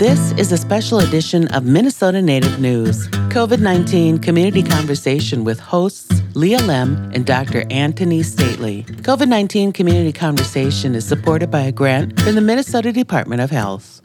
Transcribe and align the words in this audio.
This 0.00 0.32
is 0.38 0.50
a 0.50 0.56
special 0.56 0.98
edition 0.98 1.46
of 1.48 1.66
Minnesota 1.66 2.22
Native 2.22 2.58
News, 2.58 3.06
COVID 3.28 3.60
19 3.60 4.16
community 4.16 4.62
conversation 4.62 5.44
with 5.44 5.60
hosts 5.60 6.22
Leah 6.34 6.62
Lem 6.62 6.96
and 7.12 7.26
Dr. 7.26 7.66
Antony 7.70 8.22
Stately. 8.22 8.84
COVID 8.84 9.28
19 9.28 9.72
community 9.72 10.10
conversation 10.10 10.94
is 10.94 11.06
supported 11.06 11.50
by 11.50 11.60
a 11.60 11.70
grant 11.70 12.18
from 12.18 12.34
the 12.34 12.40
Minnesota 12.40 12.92
Department 12.92 13.42
of 13.42 13.50
Health. 13.50 14.00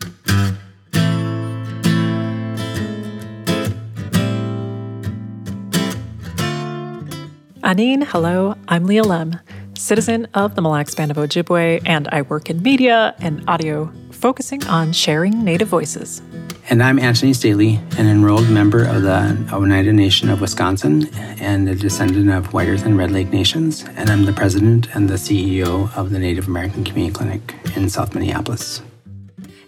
Anin, 7.63 8.03
hello, 8.05 8.57
I'm 8.67 8.85
Leah 8.85 9.03
Lem, 9.03 9.39
citizen 9.77 10.27
of 10.33 10.55
the 10.55 10.61
Mille 10.61 10.73
Lacs 10.73 10.93
Band 10.93 11.11
of 11.11 11.15
Ojibwe, 11.15 11.83
and 11.85 12.09
I 12.09 12.23
work 12.23 12.49
in 12.49 12.61
media 12.61 13.15
and 13.19 13.41
audio 13.47 13.93
focusing 14.25 14.65
on 14.65 14.91
sharing 14.91 15.43
Native 15.43 15.67
voices. 15.67 16.19
And 16.71 16.81
I'm 16.81 16.97
Anthony 16.97 17.31
Stately, 17.31 17.79
an 17.99 18.07
enrolled 18.07 18.49
member 18.49 18.83
of 18.83 19.03
the 19.03 19.37
Oneida 19.53 19.93
Nation 19.93 20.31
of 20.31 20.41
Wisconsin 20.41 21.07
and 21.39 21.69
a 21.69 21.75
descendant 21.75 22.31
of 22.31 22.51
White 22.51 22.67
Earth 22.67 22.87
and 22.87 22.97
Red 22.97 23.11
Lake 23.11 23.31
Nations. 23.31 23.85
And 23.95 24.09
I'm 24.09 24.25
the 24.25 24.33
president 24.33 24.87
and 24.95 25.07
the 25.07 25.13
CEO 25.13 25.95
of 25.95 26.09
the 26.09 26.17
Native 26.17 26.47
American 26.47 26.83
Community 26.83 27.13
Clinic 27.13 27.53
in 27.75 27.87
South 27.87 28.15
Minneapolis. 28.15 28.81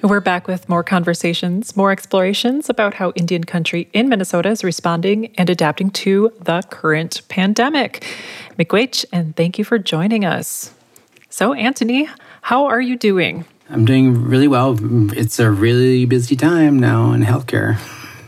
And 0.02 0.10
we're 0.10 0.22
back 0.22 0.48
with 0.48 0.68
more 0.68 0.84
conversations, 0.84 1.78
more 1.78 1.92
explorations 1.92 2.68
about 2.68 2.96
how 2.96 3.12
Indian 3.12 3.44
country 3.44 3.88
in 3.94 4.10
Minnesota 4.10 4.50
is 4.50 4.64
responding 4.64 5.36
and 5.36 5.52
adapting 5.52 5.92
to 5.92 6.32
the 6.42 6.64
current 6.72 7.22
pandemic. 7.28 8.08
Miigwech, 8.58 9.06
and 9.14 9.36
thank 9.36 9.60
you 9.60 9.64
for 9.64 9.78
joining 9.78 10.26
us. 10.26 10.74
So, 11.30 11.54
Anthony, 11.54 12.10
how 12.42 12.66
are 12.66 12.82
you 12.82 12.98
doing? 12.98 13.46
I'm 13.70 13.86
doing 13.86 14.26
really 14.26 14.48
well. 14.48 14.78
It's 15.14 15.40
a 15.40 15.52
really 15.52 16.06
busy 16.06 16.36
time 16.36 16.80
now 16.80 17.12
in 17.12 17.22
healthcare. 17.22 17.76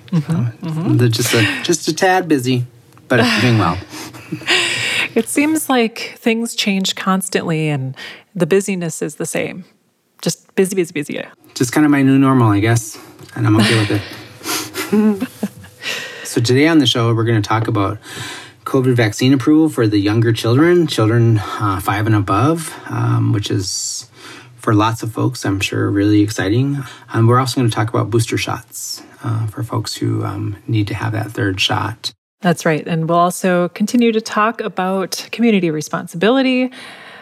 Mm-hmm, 0.07 0.67
mm-hmm. 0.67 1.07
Just 1.07 1.33
a 1.33 1.63
just 1.63 1.87
a 1.87 1.93
tad 1.93 2.27
busy, 2.27 2.65
but 3.07 3.19
I'm 3.19 3.41
doing 3.41 3.57
well. 3.57 3.77
it 5.15 5.27
seems 5.27 5.69
like 5.69 6.15
things 6.17 6.55
change 6.55 6.95
constantly, 6.95 7.69
and 7.69 7.95
the 8.35 8.45
busyness 8.45 9.01
is 9.01 9.15
the 9.15 9.25
same. 9.25 9.65
Just 10.21 10.53
busy, 10.55 10.75
busy, 10.75 10.93
busy. 10.93 11.23
Just 11.55 11.71
kind 11.71 11.85
of 11.85 11.91
my 11.91 12.01
new 12.01 12.19
normal, 12.19 12.51
I 12.51 12.59
guess, 12.59 12.99
and 13.35 13.47
I'm 13.47 13.55
okay 13.57 13.79
with 13.79 14.01
it. 14.91 15.27
so 16.23 16.41
today 16.41 16.67
on 16.67 16.79
the 16.79 16.85
show, 16.85 17.13
we're 17.13 17.23
going 17.23 17.41
to 17.41 17.47
talk 17.47 17.67
about 17.67 17.97
COVID 18.65 18.93
vaccine 18.93 19.33
approval 19.33 19.69
for 19.69 19.87
the 19.87 19.97
younger 19.97 20.31
children, 20.33 20.85
children 20.85 21.39
uh, 21.39 21.79
five 21.81 22.05
and 22.05 22.15
above, 22.15 22.73
um, 22.87 23.31
which 23.31 23.49
is 23.49 23.98
for 24.59 24.73
lots 24.73 25.03
of 25.03 25.11
folks, 25.11 25.45
I'm 25.45 25.59
sure, 25.59 25.89
really 25.89 26.21
exciting. 26.21 26.77
Um, 27.13 27.27
we're 27.27 27.39
also 27.39 27.59
going 27.59 27.69
to 27.69 27.75
talk 27.75 27.89
about 27.89 28.09
booster 28.09 28.37
shots 28.37 29.01
uh, 29.23 29.47
for 29.47 29.63
folks 29.63 29.95
who 29.95 30.23
um, 30.23 30.57
need 30.67 30.87
to 30.87 30.93
have 30.93 31.13
that 31.13 31.31
third 31.31 31.59
shot. 31.59 32.11
That's 32.41 32.65
right. 32.65 32.87
And 32.87 33.09
we'll 33.09 33.17
also 33.17 33.69
continue 33.69 34.11
to 34.11 34.21
talk 34.21 34.61
about 34.61 35.27
community 35.31 35.71
responsibility. 35.71 36.71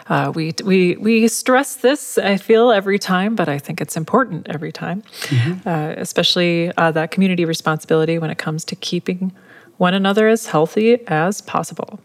Uh, 0.08 0.32
we, 0.34 0.54
we, 0.64 0.96
we 0.96 1.28
stress 1.28 1.76
this, 1.76 2.18
I 2.18 2.36
feel, 2.36 2.70
every 2.70 2.98
time, 2.98 3.34
but 3.34 3.48
I 3.48 3.58
think 3.58 3.80
it's 3.80 3.96
important 3.96 4.46
every 4.48 4.72
time, 4.72 5.02
mm-hmm. 5.22 5.68
uh, 5.68 5.94
especially 5.96 6.72
uh, 6.76 6.92
that 6.92 7.10
community 7.10 7.44
responsibility 7.44 8.18
when 8.18 8.30
it 8.30 8.38
comes 8.38 8.64
to 8.66 8.76
keeping 8.76 9.32
one 9.76 9.94
another 9.94 10.28
as 10.28 10.46
healthy 10.46 11.06
as 11.08 11.40
possible. 11.42 12.00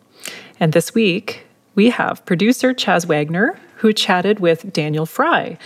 And 0.59 0.73
this 0.73 0.94
week, 0.94 1.45
we 1.76 1.89
have 1.92 2.26
producer 2.26 2.73
Chaz 2.73 3.06
Wagner, 3.06 3.58
who 3.77 3.93
chatted 3.93 4.39
with 4.39 4.71
Daniel 4.73 5.05
Fry. 5.05 5.57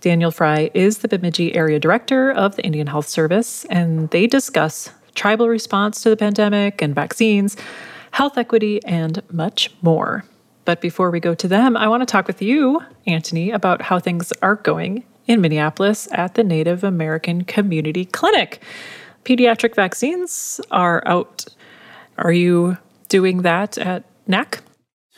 Daniel 0.00 0.30
Fry 0.30 0.70
is 0.74 0.98
the 0.98 1.08
Bemidji 1.08 1.54
area 1.54 1.78
director 1.78 2.30
of 2.30 2.56
the 2.56 2.64
Indian 2.64 2.86
Health 2.86 3.08
Service, 3.08 3.64
and 3.66 4.10
they 4.10 4.26
discuss 4.26 4.90
tribal 5.14 5.48
response 5.48 6.02
to 6.02 6.10
the 6.10 6.16
pandemic 6.16 6.80
and 6.82 6.94
vaccines, 6.94 7.56
health 8.12 8.38
equity, 8.38 8.82
and 8.84 9.22
much 9.32 9.70
more. 9.82 10.24
But 10.64 10.80
before 10.80 11.10
we 11.10 11.20
go 11.20 11.34
to 11.34 11.48
them, 11.48 11.76
I 11.76 11.88
want 11.88 12.02
to 12.02 12.06
talk 12.06 12.26
with 12.26 12.42
you, 12.42 12.82
Anthony, 13.06 13.50
about 13.50 13.82
how 13.82 13.98
things 13.98 14.32
are 14.42 14.56
going 14.56 15.04
in 15.26 15.40
Minneapolis 15.40 16.08
at 16.12 16.34
the 16.34 16.44
Native 16.44 16.84
American 16.84 17.44
Community 17.44 18.04
Clinic. 18.04 18.62
Pediatric 19.24 19.74
vaccines 19.74 20.60
are 20.70 21.02
out. 21.06 21.46
Are 22.18 22.32
you 22.32 22.78
doing 23.08 23.42
that 23.42 23.78
at 23.78 24.04
NAC? 24.26 24.62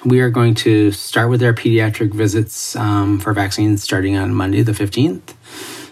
We 0.05 0.21
are 0.21 0.31
going 0.31 0.55
to 0.57 0.93
start 0.93 1.29
with 1.29 1.43
our 1.43 1.53
pediatric 1.53 2.15
visits 2.15 2.77
um, 2.77 3.19
for 3.19 3.33
vaccines 3.33 3.83
starting 3.83 4.17
on 4.17 4.33
Monday, 4.33 4.63
the 4.63 4.71
15th. 4.71 5.35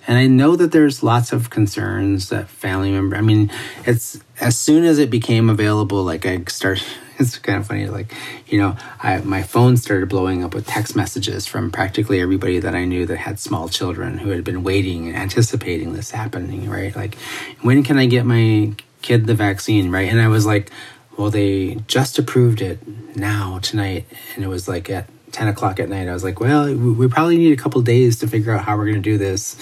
And 0.06 0.16
I 0.16 0.28
know 0.28 0.54
that 0.54 0.70
there's 0.70 1.02
lots 1.02 1.32
of 1.32 1.50
concerns 1.50 2.28
that 2.28 2.48
family 2.48 2.92
member. 2.92 3.16
I 3.16 3.20
mean, 3.20 3.50
it's 3.84 4.20
as 4.38 4.56
soon 4.56 4.84
as 4.84 5.00
it 5.00 5.10
became 5.10 5.50
available, 5.50 6.02
like 6.04 6.24
I 6.26 6.42
start. 6.48 6.82
It's 7.18 7.38
kind 7.38 7.58
of 7.58 7.66
funny, 7.66 7.86
like 7.86 8.12
you 8.46 8.58
know, 8.58 8.76
I, 9.02 9.22
my 9.22 9.42
phone 9.42 9.78
started 9.78 10.10
blowing 10.10 10.44
up 10.44 10.52
with 10.52 10.66
text 10.66 10.94
messages 10.94 11.46
from 11.46 11.70
practically 11.70 12.20
everybody 12.20 12.58
that 12.58 12.74
I 12.74 12.84
knew 12.84 13.06
that 13.06 13.16
had 13.16 13.38
small 13.38 13.70
children 13.70 14.18
who 14.18 14.28
had 14.28 14.44
been 14.44 14.62
waiting 14.62 15.08
and 15.08 15.16
anticipating 15.16 15.94
this 15.94 16.10
happening. 16.10 16.68
Right, 16.68 16.94
like 16.94 17.14
when 17.62 17.82
can 17.84 17.96
I 17.96 18.04
get 18.04 18.26
my 18.26 18.74
kid 19.00 19.26
the 19.26 19.34
vaccine? 19.34 19.90
Right, 19.90 20.10
and 20.10 20.20
I 20.20 20.28
was 20.28 20.44
like, 20.44 20.70
well, 21.16 21.30
they 21.30 21.76
just 21.86 22.18
approved 22.18 22.60
it 22.60 23.16
now 23.16 23.58
tonight, 23.60 24.06
and 24.34 24.44
it 24.44 24.48
was 24.48 24.68
like 24.68 24.90
at 24.90 25.08
10 25.32 25.48
o'clock 25.48 25.80
at 25.80 25.88
night. 25.88 26.08
I 26.08 26.12
was 26.12 26.24
like, 26.24 26.40
well, 26.40 26.74
we 26.74 27.08
probably 27.08 27.36
need 27.36 27.52
a 27.52 27.62
couple 27.62 27.80
days 27.82 28.18
to 28.20 28.26
figure 28.26 28.52
out 28.52 28.64
how 28.64 28.76
we're 28.76 28.86
going 28.86 28.96
to 28.96 29.00
do 29.02 29.18
this. 29.18 29.56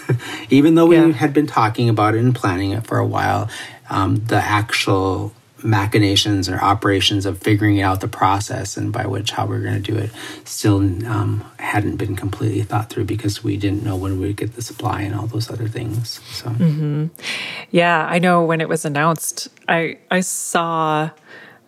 Even 0.50 0.74
though 0.74 0.86
we 0.86 0.96
yeah. 0.96 1.10
had 1.12 1.32
been 1.32 1.46
talking 1.46 1.88
about 1.88 2.14
it 2.14 2.18
and 2.18 2.34
planning 2.34 2.70
it 2.70 2.86
for 2.86 2.98
a 2.98 3.06
while, 3.06 3.48
um, 3.90 4.24
the 4.26 4.36
actual 4.36 5.32
machinations 5.62 6.48
or 6.48 6.60
operations 6.60 7.24
of 7.24 7.38
figuring 7.38 7.80
out 7.80 8.00
the 8.00 8.08
process 8.08 8.76
and 8.76 8.92
by 8.92 9.06
which 9.06 9.30
how 9.30 9.46
we're 9.46 9.62
going 9.62 9.82
to 9.82 9.92
do 9.92 9.96
it 9.96 10.10
still 10.44 10.76
um, 11.06 11.44
hadn't 11.58 11.96
been 11.96 12.14
completely 12.14 12.62
thought 12.62 12.90
through 12.90 13.04
because 13.04 13.42
we 13.42 13.56
didn't 13.56 13.82
know 13.82 13.96
when 13.96 14.20
we'd 14.20 14.36
get 14.36 14.54
the 14.54 14.62
supply 14.62 15.00
and 15.00 15.14
all 15.14 15.26
those 15.26 15.50
other 15.50 15.66
things. 15.66 16.20
So, 16.30 16.50
mm-hmm. 16.50 17.06
yeah, 17.70 18.06
I 18.06 18.18
know 18.18 18.44
when 18.44 18.60
it 18.60 18.68
was 18.68 18.84
announced, 18.84 19.48
I 19.68 19.98
I 20.10 20.20
saw 20.20 21.10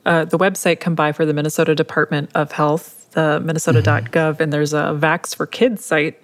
uh, 0.05 0.25
the 0.27 0.39
website 0.39 0.81
come 0.81 0.95
by 0.95 1.13
for 1.13 1.25
the 1.25 1.33
Minnesota 1.33 1.75
Department 1.75 2.31
of 2.35 2.53
Health, 2.53 3.11
the 3.13 3.41
Minnesota.gov, 3.41 4.11
mm-hmm. 4.11 4.43
and 4.43 4.53
there's 4.53 4.75
a 4.75 4.99
Vax 4.99 5.35
for 5.35 5.47
Kids 5.47 5.85
site 5.85 6.23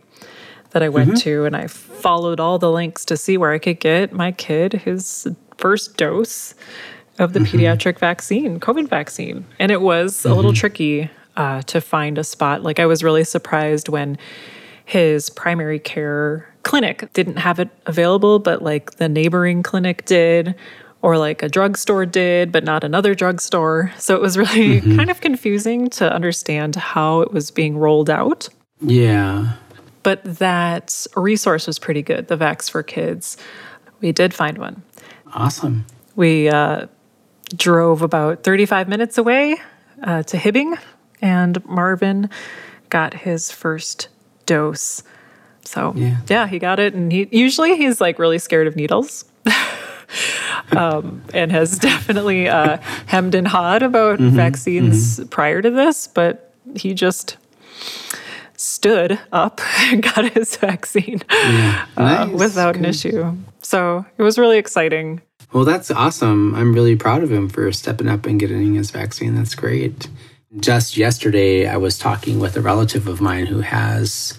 that 0.70 0.82
I 0.82 0.88
went 0.88 1.10
mm-hmm. 1.10 1.18
to, 1.18 1.44
and 1.44 1.56
I 1.56 1.66
followed 1.68 2.40
all 2.40 2.58
the 2.58 2.70
links 2.70 3.04
to 3.06 3.16
see 3.16 3.38
where 3.38 3.52
I 3.52 3.58
could 3.58 3.80
get 3.80 4.12
my 4.12 4.32
kid 4.32 4.72
his 4.72 5.28
first 5.56 5.96
dose 5.96 6.54
of 7.18 7.32
the 7.32 7.40
mm-hmm. 7.40 7.58
pediatric 7.58 7.98
vaccine, 7.98 8.60
COVID 8.60 8.88
vaccine. 8.88 9.44
And 9.58 9.70
it 9.70 9.80
was 9.80 10.16
mm-hmm. 10.18 10.32
a 10.32 10.34
little 10.34 10.52
mm-hmm. 10.52 10.58
tricky 10.58 11.10
uh, 11.36 11.62
to 11.62 11.80
find 11.80 12.18
a 12.18 12.24
spot. 12.24 12.62
Like, 12.62 12.78
I 12.78 12.86
was 12.86 13.02
really 13.02 13.24
surprised 13.24 13.88
when 13.88 14.18
his 14.84 15.30
primary 15.30 15.78
care 15.78 16.48
clinic 16.62 17.12
didn't 17.12 17.36
have 17.36 17.58
it 17.58 17.70
available, 17.86 18.38
but 18.38 18.62
like 18.62 18.92
the 18.96 19.08
neighboring 19.08 19.62
clinic 19.62 20.04
did, 20.04 20.54
or 21.02 21.18
like 21.18 21.42
a 21.42 21.48
drugstore 21.48 22.06
did, 22.06 22.50
but 22.50 22.64
not 22.64 22.82
another 22.82 23.14
drugstore. 23.14 23.92
So 23.98 24.14
it 24.14 24.22
was 24.22 24.38
really 24.38 24.80
mm-hmm. 24.80 24.96
kind 24.96 25.10
of 25.10 25.20
confusing 25.20 25.90
to 25.90 26.10
understand 26.12 26.76
how 26.76 27.20
it 27.20 27.32
was 27.32 27.50
being 27.50 27.76
rolled 27.76 28.08
out. 28.08 28.48
Yeah. 28.80 29.52
But 30.02 30.22
that 30.24 31.06
resource 31.16 31.66
was 31.66 31.78
pretty 31.78 32.02
good, 32.02 32.28
the 32.28 32.36
Vax 32.36 32.70
for 32.70 32.82
Kids. 32.82 33.36
We 34.00 34.12
did 34.12 34.34
find 34.34 34.58
one. 34.58 34.82
Awesome. 35.32 35.86
We 36.16 36.48
uh, 36.48 36.86
drove 37.56 38.02
about 38.02 38.42
35 38.42 38.88
minutes 38.88 39.18
away 39.18 39.56
uh, 40.02 40.22
to 40.24 40.36
Hibbing, 40.36 40.78
and 41.20 41.64
Marvin 41.66 42.30
got 42.90 43.14
his 43.14 43.50
first 43.50 44.08
dose. 44.46 45.02
So 45.62 45.92
yeah. 45.96 46.18
yeah, 46.28 46.46
he 46.46 46.58
got 46.58 46.78
it, 46.78 46.94
and 46.94 47.10
he 47.10 47.28
usually 47.30 47.76
he's 47.76 48.00
like 48.00 48.18
really 48.18 48.38
scared 48.38 48.66
of 48.66 48.76
needles. 48.76 49.24
um, 50.72 51.22
and 51.32 51.50
has 51.50 51.78
definitely 51.78 52.48
uh, 52.48 52.78
hemmed 53.06 53.34
and 53.34 53.48
hawed 53.48 53.82
about 53.82 54.18
mm-hmm, 54.18 54.36
vaccines 54.36 55.18
mm-hmm. 55.18 55.28
prior 55.28 55.62
to 55.62 55.70
this, 55.70 56.06
but 56.06 56.54
he 56.76 56.94
just 56.94 57.36
stood 58.56 59.18
up 59.32 59.60
and 59.80 60.02
got 60.02 60.30
his 60.32 60.56
vaccine 60.58 61.22
yeah. 61.30 61.86
Uh, 61.96 62.02
nice. 62.02 62.28
uh, 62.28 62.36
without 62.36 62.72
Good. 62.74 62.84
an 62.84 62.84
issue. 62.88 63.36
So 63.62 64.04
it 64.18 64.22
was 64.22 64.38
really 64.38 64.58
exciting. 64.58 65.22
Well, 65.52 65.64
that's 65.64 65.90
awesome. 65.90 66.54
I'm 66.54 66.72
really 66.72 66.96
proud 66.96 67.22
of 67.22 67.30
him 67.30 67.48
for 67.48 67.70
stepping 67.72 68.08
up 68.08 68.26
and 68.26 68.40
getting 68.40 68.74
his 68.74 68.90
vaccine. 68.90 69.34
That's 69.34 69.54
great. 69.54 70.08
Just 70.58 70.96
yesterday, 70.96 71.66
I 71.66 71.76
was 71.76 71.98
talking 71.98 72.40
with 72.40 72.56
a 72.56 72.60
relative 72.60 73.06
of 73.06 73.20
mine 73.20 73.46
who 73.46 73.60
has 73.60 74.36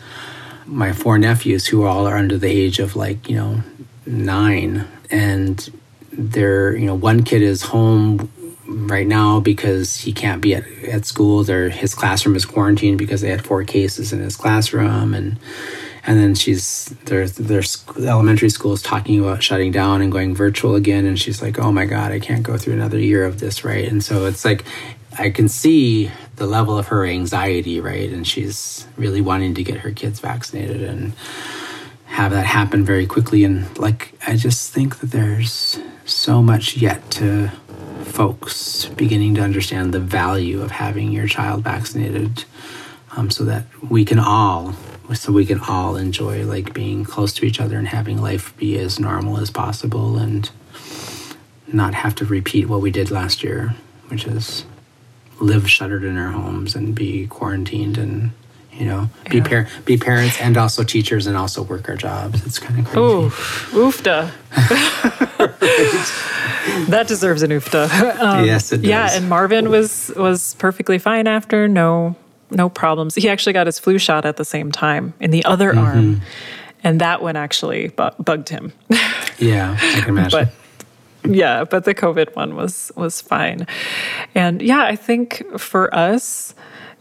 my 0.65 0.91
four 0.93 1.17
nephews 1.17 1.67
who 1.67 1.85
all 1.85 2.07
are 2.07 2.17
under 2.17 2.37
the 2.37 2.49
age 2.49 2.79
of 2.79 2.95
like, 2.95 3.29
you 3.29 3.35
know, 3.35 3.61
nine. 4.05 4.87
And 5.11 5.69
they're, 6.11 6.75
you 6.75 6.85
know, 6.85 6.95
one 6.95 7.23
kid 7.23 7.41
is 7.41 7.61
home 7.61 8.31
right 8.67 9.07
now 9.07 9.39
because 9.39 9.95
he 9.97 10.11
can't 10.11 10.41
be 10.41 10.55
at, 10.55 10.65
at 10.85 11.05
school. 11.05 11.43
Their, 11.43 11.69
his 11.69 11.93
classroom 11.93 12.35
is 12.35 12.45
quarantined 12.45 12.97
because 12.97 13.21
they 13.21 13.29
had 13.29 13.45
four 13.45 13.63
cases 13.63 14.11
in 14.11 14.19
his 14.19 14.35
classroom. 14.35 15.13
And 15.13 15.37
and 16.07 16.19
then 16.19 16.35
she's 16.35 16.85
their 17.05 17.27
their 17.27 17.63
elementary 17.97 18.49
school 18.49 18.73
is 18.73 18.81
talking 18.81 19.19
about 19.19 19.41
shutting 19.41 19.71
down 19.71 20.01
and 20.01 20.11
going 20.11 20.35
virtual 20.35 20.75
again, 20.75 21.05
and 21.05 21.19
she's 21.19 21.41
like, 21.41 21.59
"Oh 21.59 21.71
my 21.71 21.85
god, 21.85 22.11
I 22.11 22.19
can't 22.19 22.43
go 22.43 22.57
through 22.57 22.73
another 22.73 22.99
year 22.99 23.25
of 23.25 23.39
this, 23.39 23.63
right?" 23.63 23.87
And 23.87 24.03
so 24.03 24.25
it's 24.25 24.45
like 24.45 24.65
I 25.17 25.29
can 25.29 25.47
see 25.47 26.11
the 26.35 26.45
level 26.45 26.77
of 26.77 26.87
her 26.87 27.05
anxiety, 27.05 27.79
right? 27.79 28.09
And 28.09 28.27
she's 28.27 28.85
really 28.97 29.21
wanting 29.21 29.55
to 29.55 29.63
get 29.63 29.77
her 29.79 29.91
kids 29.91 30.19
vaccinated 30.19 30.83
and 30.83 31.13
have 32.05 32.31
that 32.31 32.45
happen 32.45 32.83
very 32.83 33.05
quickly. 33.05 33.43
And 33.43 33.77
like, 33.77 34.13
I 34.27 34.35
just 34.35 34.73
think 34.73 34.99
that 34.99 35.11
there's 35.11 35.79
so 36.05 36.41
much 36.41 36.77
yet 36.77 37.09
to 37.11 37.49
folks 38.03 38.85
beginning 38.85 39.35
to 39.35 39.41
understand 39.41 39.93
the 39.93 39.99
value 39.99 40.61
of 40.61 40.71
having 40.71 41.11
your 41.11 41.27
child 41.27 41.63
vaccinated 41.63 42.43
um, 43.15 43.29
so 43.29 43.43
that 43.45 43.65
we 43.89 44.05
can 44.05 44.19
all 44.19 44.75
so 45.13 45.31
we 45.31 45.45
can 45.45 45.59
all 45.59 45.95
enjoy 45.95 46.43
like 46.45 46.73
being 46.73 47.03
close 47.03 47.33
to 47.33 47.45
each 47.45 47.59
other 47.59 47.77
and 47.77 47.87
having 47.87 48.21
life 48.21 48.55
be 48.57 48.77
as 48.77 48.99
normal 48.99 49.37
as 49.37 49.51
possible 49.51 50.17
and 50.17 50.49
not 51.71 51.93
have 51.93 52.15
to 52.15 52.25
repeat 52.25 52.67
what 52.67 52.81
we 52.81 52.91
did 52.91 53.11
last 53.11 53.43
year 53.43 53.75
which 54.07 54.25
is 54.25 54.65
live 55.39 55.69
shuttered 55.69 56.03
in 56.03 56.17
our 56.17 56.31
homes 56.31 56.75
and 56.75 56.95
be 56.95 57.27
quarantined 57.27 57.97
and 57.97 58.31
you 58.71 58.85
know 58.85 59.09
be 59.29 59.41
par- 59.41 59.67
be 59.85 59.97
parents 59.97 60.39
and 60.41 60.57
also 60.57 60.83
teachers 60.83 61.27
and 61.27 61.37
also 61.37 61.63
work 61.63 61.87
our 61.89 61.95
jobs. 61.95 62.45
It's 62.45 62.59
kind 62.59 62.79
of 62.79 62.85
crazy. 62.85 62.99
Oof. 62.99 63.69
Oofda 63.73 64.31
that 66.89 67.05
deserves 67.07 67.41
an 67.41 67.51
oofda 67.51 67.89
um, 68.19 68.45
yes 68.45 68.71
it 68.71 68.77
does. 68.77 68.85
yeah 68.85 69.09
and 69.11 69.29
marvin 69.29 69.69
was 69.69 70.11
was 70.15 70.55
perfectly 70.55 70.97
fine 70.97 71.27
after. 71.27 71.67
No 71.67 72.15
no 72.55 72.69
problems 72.69 73.15
he 73.15 73.29
actually 73.29 73.53
got 73.53 73.67
his 73.67 73.79
flu 73.79 73.97
shot 73.97 74.25
at 74.25 74.37
the 74.37 74.45
same 74.45 74.71
time 74.71 75.13
in 75.19 75.31
the 75.31 75.43
other 75.45 75.71
mm-hmm. 75.71 75.79
arm 75.79 76.21
and 76.83 77.01
that 77.01 77.21
one 77.21 77.35
actually 77.35 77.89
bu- 77.89 78.09
bugged 78.23 78.49
him 78.49 78.71
yeah 79.37 79.77
i 79.79 79.99
can 80.01 80.09
imagine 80.09 80.31
but 80.31 80.53
yeah, 81.29 81.63
but 81.63 81.85
the 81.85 81.95
COVID 81.95 82.35
one 82.35 82.55
was 82.55 82.91
was 82.95 83.21
fine. 83.21 83.65
And 84.33 84.61
yeah, 84.61 84.83
I 84.83 84.95
think 84.95 85.43
for 85.59 85.93
us, 85.93 86.53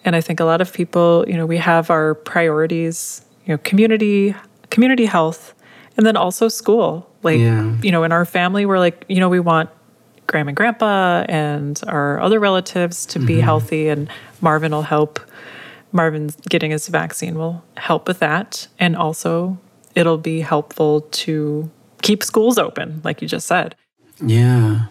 and 0.04 0.16
I 0.16 0.20
think 0.20 0.40
a 0.40 0.44
lot 0.44 0.60
of 0.60 0.72
people, 0.72 1.24
you 1.28 1.34
know, 1.34 1.46
we 1.46 1.58
have 1.58 1.90
our 1.90 2.14
priorities, 2.14 3.24
you 3.46 3.54
know, 3.54 3.58
community, 3.58 4.34
community 4.70 5.06
health, 5.06 5.54
and 5.96 6.06
then 6.06 6.16
also 6.16 6.48
school. 6.48 7.08
Like, 7.22 7.38
yeah. 7.38 7.74
you 7.82 7.90
know, 7.90 8.04
in 8.04 8.12
our 8.12 8.24
family, 8.24 8.66
we're 8.66 8.78
like, 8.78 9.04
you 9.08 9.18
know, 9.18 9.28
we 9.28 9.40
want 9.40 9.70
grandma 10.26 10.48
and 10.48 10.56
grandpa 10.56 11.24
and 11.28 11.80
our 11.86 12.20
other 12.20 12.38
relatives 12.38 13.06
to 13.06 13.18
mm-hmm. 13.18 13.26
be 13.26 13.40
healthy, 13.40 13.88
and 13.88 14.08
Marvin 14.40 14.72
will 14.72 14.82
help. 14.82 15.20
Marvin 15.94 16.28
getting 16.50 16.72
his 16.72 16.88
vaccine 16.88 17.38
will 17.38 17.64
help 17.76 18.08
with 18.08 18.18
that. 18.18 18.66
And 18.78 18.96
also, 18.96 19.58
it'll 19.94 20.18
be 20.18 20.40
helpful 20.40 21.02
to 21.02 21.70
keep 22.02 22.22
schools 22.22 22.58
open, 22.58 23.00
like 23.04 23.22
you 23.22 23.28
just 23.28 23.46
said. 23.46 23.76
Yeah. 24.20 24.86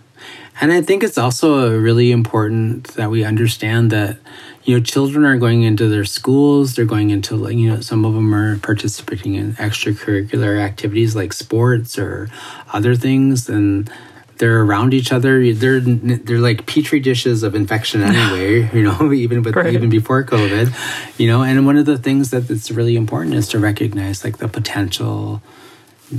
And 0.62 0.72
I 0.72 0.82
think 0.82 1.04
it's 1.04 1.18
also 1.18 1.78
really 1.78 2.12
important 2.12 2.88
that 2.96 3.10
we 3.10 3.24
understand 3.26 3.92
that, 3.92 4.18
you 4.64 4.78
know, 4.78 4.84
children 4.84 5.26
are 5.26 5.38
going 5.38 5.64
into 5.64 5.90
their 5.90 6.06
schools, 6.06 6.76
they're 6.76 6.86
going 6.86 7.10
into, 7.10 7.36
like, 7.36 7.58
you 7.58 7.70
know, 7.70 7.82
some 7.82 8.06
of 8.06 8.14
them 8.14 8.34
are 8.34 8.58
participating 8.60 9.36
in 9.36 9.54
extracurricular 9.56 10.62
activities 10.62 11.16
like 11.16 11.34
sports 11.34 12.00
or 12.00 12.30
other 12.72 12.96
things. 12.96 13.50
And 13.50 13.92
they're 14.38 14.62
around 14.62 14.94
each 14.94 15.12
other. 15.12 15.53
They're 15.53 15.80
they're 15.80 16.39
like 16.39 16.65
petri 16.65 17.00
dishes 17.00 17.44
of 17.44 17.56
infection 17.56 18.01
anyway. 18.03 18.69
you 18.74 18.83
know, 18.83 19.12
even 19.13 19.44
with 19.44 19.57
even 19.57 19.89
before 19.89 20.24
COVID, 20.24 21.19
you 21.19 21.27
know. 21.27 21.44
And 21.44 21.65
one 21.65 21.77
of 21.77 21.85
the 21.85 21.97
things 21.97 22.31
that 22.31 22.47
that's 22.47 22.71
really 22.71 22.95
important 22.95 23.35
is 23.35 23.47
to 23.50 23.59
recognize 23.59 24.24
like 24.24 24.38
the 24.38 24.47
potential 24.47 25.41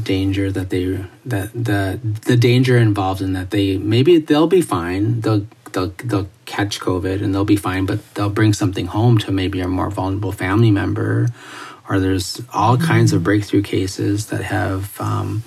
danger 0.02 0.50
that 0.50 0.70
they 0.70 1.04
that 1.24 1.52
the 1.52 2.00
the 2.26 2.36
danger 2.36 2.76
involved 2.76 3.20
in 3.20 3.32
that 3.34 3.50
they 3.50 3.76
maybe 3.78 4.18
they'll 4.18 4.48
be 4.48 4.62
fine 4.62 5.20
they'll 5.20 5.46
they'll 5.72 5.94
they'll 6.04 6.28
catch 6.46 6.80
covid 6.80 7.22
and 7.22 7.32
they'll 7.32 7.44
be 7.44 7.56
fine 7.56 7.86
but 7.86 8.14
they'll 8.14 8.30
bring 8.30 8.52
something 8.52 8.86
home 8.86 9.18
to 9.18 9.30
maybe 9.30 9.60
a 9.60 9.68
more 9.68 9.90
vulnerable 9.90 10.32
family 10.32 10.70
member 10.70 11.28
or 11.88 12.00
there's 12.00 12.40
all 12.52 12.76
mm-hmm. 12.76 12.86
kinds 12.86 13.12
of 13.12 13.22
breakthrough 13.22 13.62
cases 13.62 14.26
that 14.26 14.42
have 14.42 14.98
um, 15.00 15.42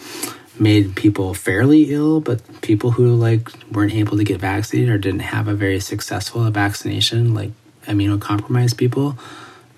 made 0.59 0.95
people 0.95 1.33
fairly 1.33 1.93
ill 1.93 2.19
but 2.19 2.41
people 2.61 2.91
who 2.91 3.15
like 3.15 3.49
weren't 3.71 3.93
able 3.93 4.17
to 4.17 4.23
get 4.23 4.39
vaccinated 4.39 4.89
or 4.89 4.97
didn't 4.97 5.19
have 5.19 5.47
a 5.47 5.53
very 5.53 5.79
successful 5.79 6.49
vaccination 6.51 7.33
like 7.33 7.51
immunocompromised 7.85 8.77
people 8.77 9.17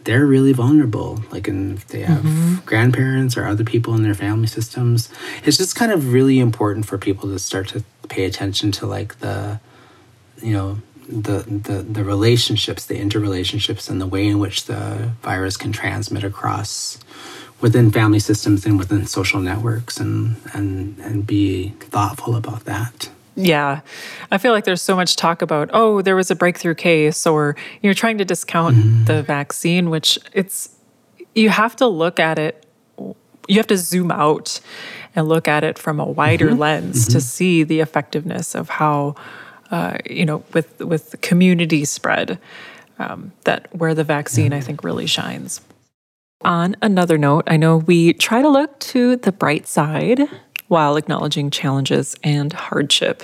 they're 0.03 0.25
really 0.25 0.53
vulnerable. 0.53 1.23
Like, 1.29 1.47
and 1.47 1.77
if 1.77 1.87
they 1.87 2.01
have 2.01 2.23
mm-hmm. 2.23 2.65
grandparents 2.65 3.37
or 3.37 3.45
other 3.45 3.63
people 3.63 3.93
in 3.95 4.03
their 4.03 4.15
family 4.15 4.47
systems, 4.47 5.09
it's 5.43 5.57
just 5.57 5.75
kind 5.75 5.91
of 5.91 6.13
really 6.13 6.39
important 6.39 6.85
for 6.85 6.97
people 6.97 7.29
to 7.29 7.37
start 7.37 7.67
to 7.69 7.83
pay 8.07 8.25
attention 8.25 8.71
to 8.73 8.87
like 8.87 9.19
the, 9.19 9.59
you 10.41 10.53
know, 10.53 10.79
the 11.07 11.39
the 11.39 11.81
the 11.81 12.03
relationships, 12.03 12.85
the 12.85 12.99
interrelationships, 12.99 13.89
and 13.89 13.99
the 13.99 14.07
way 14.07 14.27
in 14.27 14.39
which 14.39 14.65
the 14.65 15.11
virus 15.21 15.57
can 15.57 15.71
transmit 15.71 16.23
across 16.23 16.99
within 17.61 17.91
family 17.91 18.19
systems 18.19 18.65
and 18.65 18.77
within 18.77 19.05
social 19.05 19.39
networks, 19.39 19.99
and 19.99 20.35
and 20.53 20.97
and 20.99 21.25
be 21.27 21.69
thoughtful 21.79 22.35
about 22.35 22.65
that. 22.65 23.09
Yeah. 23.35 23.81
I 24.31 24.37
feel 24.37 24.51
like 24.51 24.65
there's 24.65 24.81
so 24.81 24.97
much 24.97 25.15
talk 25.15 25.41
about, 25.41 25.69
oh, 25.71 26.01
there 26.01 26.15
was 26.15 26.29
a 26.29 26.35
breakthrough 26.35 26.75
case, 26.75 27.25
or 27.25 27.55
you're 27.81 27.93
trying 27.93 28.17
to 28.17 28.25
discount 28.25 28.75
mm. 28.75 29.05
the 29.05 29.23
vaccine, 29.23 29.89
which 29.89 30.19
it's, 30.33 30.75
you 31.35 31.49
have 31.49 31.75
to 31.77 31.87
look 31.87 32.19
at 32.19 32.37
it, 32.37 32.65
you 33.47 33.55
have 33.55 33.67
to 33.67 33.77
zoom 33.77 34.11
out 34.11 34.59
and 35.15 35.29
look 35.29 35.47
at 35.47 35.63
it 35.63 35.79
from 35.79 36.01
a 36.01 36.05
wider 36.05 36.49
mm-hmm. 36.49 36.59
lens 36.59 37.05
mm-hmm. 37.05 37.13
to 37.13 37.21
see 37.21 37.63
the 37.63 37.79
effectiveness 37.79 38.55
of 38.55 38.67
how, 38.67 39.15
uh, 39.71 39.97
you 40.05 40.25
know, 40.25 40.43
with, 40.53 40.77
with 40.79 41.15
community 41.21 41.85
spread, 41.85 42.39
um, 42.97 43.31
that 43.45 43.73
where 43.73 43.93
the 43.93 44.03
vaccine, 44.03 44.51
I 44.51 44.59
think, 44.59 44.83
really 44.83 45.07
shines. 45.07 45.61
On 46.41 46.77
another 46.81 47.17
note, 47.17 47.43
I 47.47 47.57
know 47.57 47.77
we 47.77 48.13
try 48.13 48.41
to 48.41 48.47
look 48.47 48.79
to 48.79 49.17
the 49.17 49.31
bright 49.33 49.67
side 49.67 50.21
while 50.69 50.95
acknowledging 50.95 51.49
challenges 51.49 52.15
and 52.23 52.53
hardship. 52.53 53.23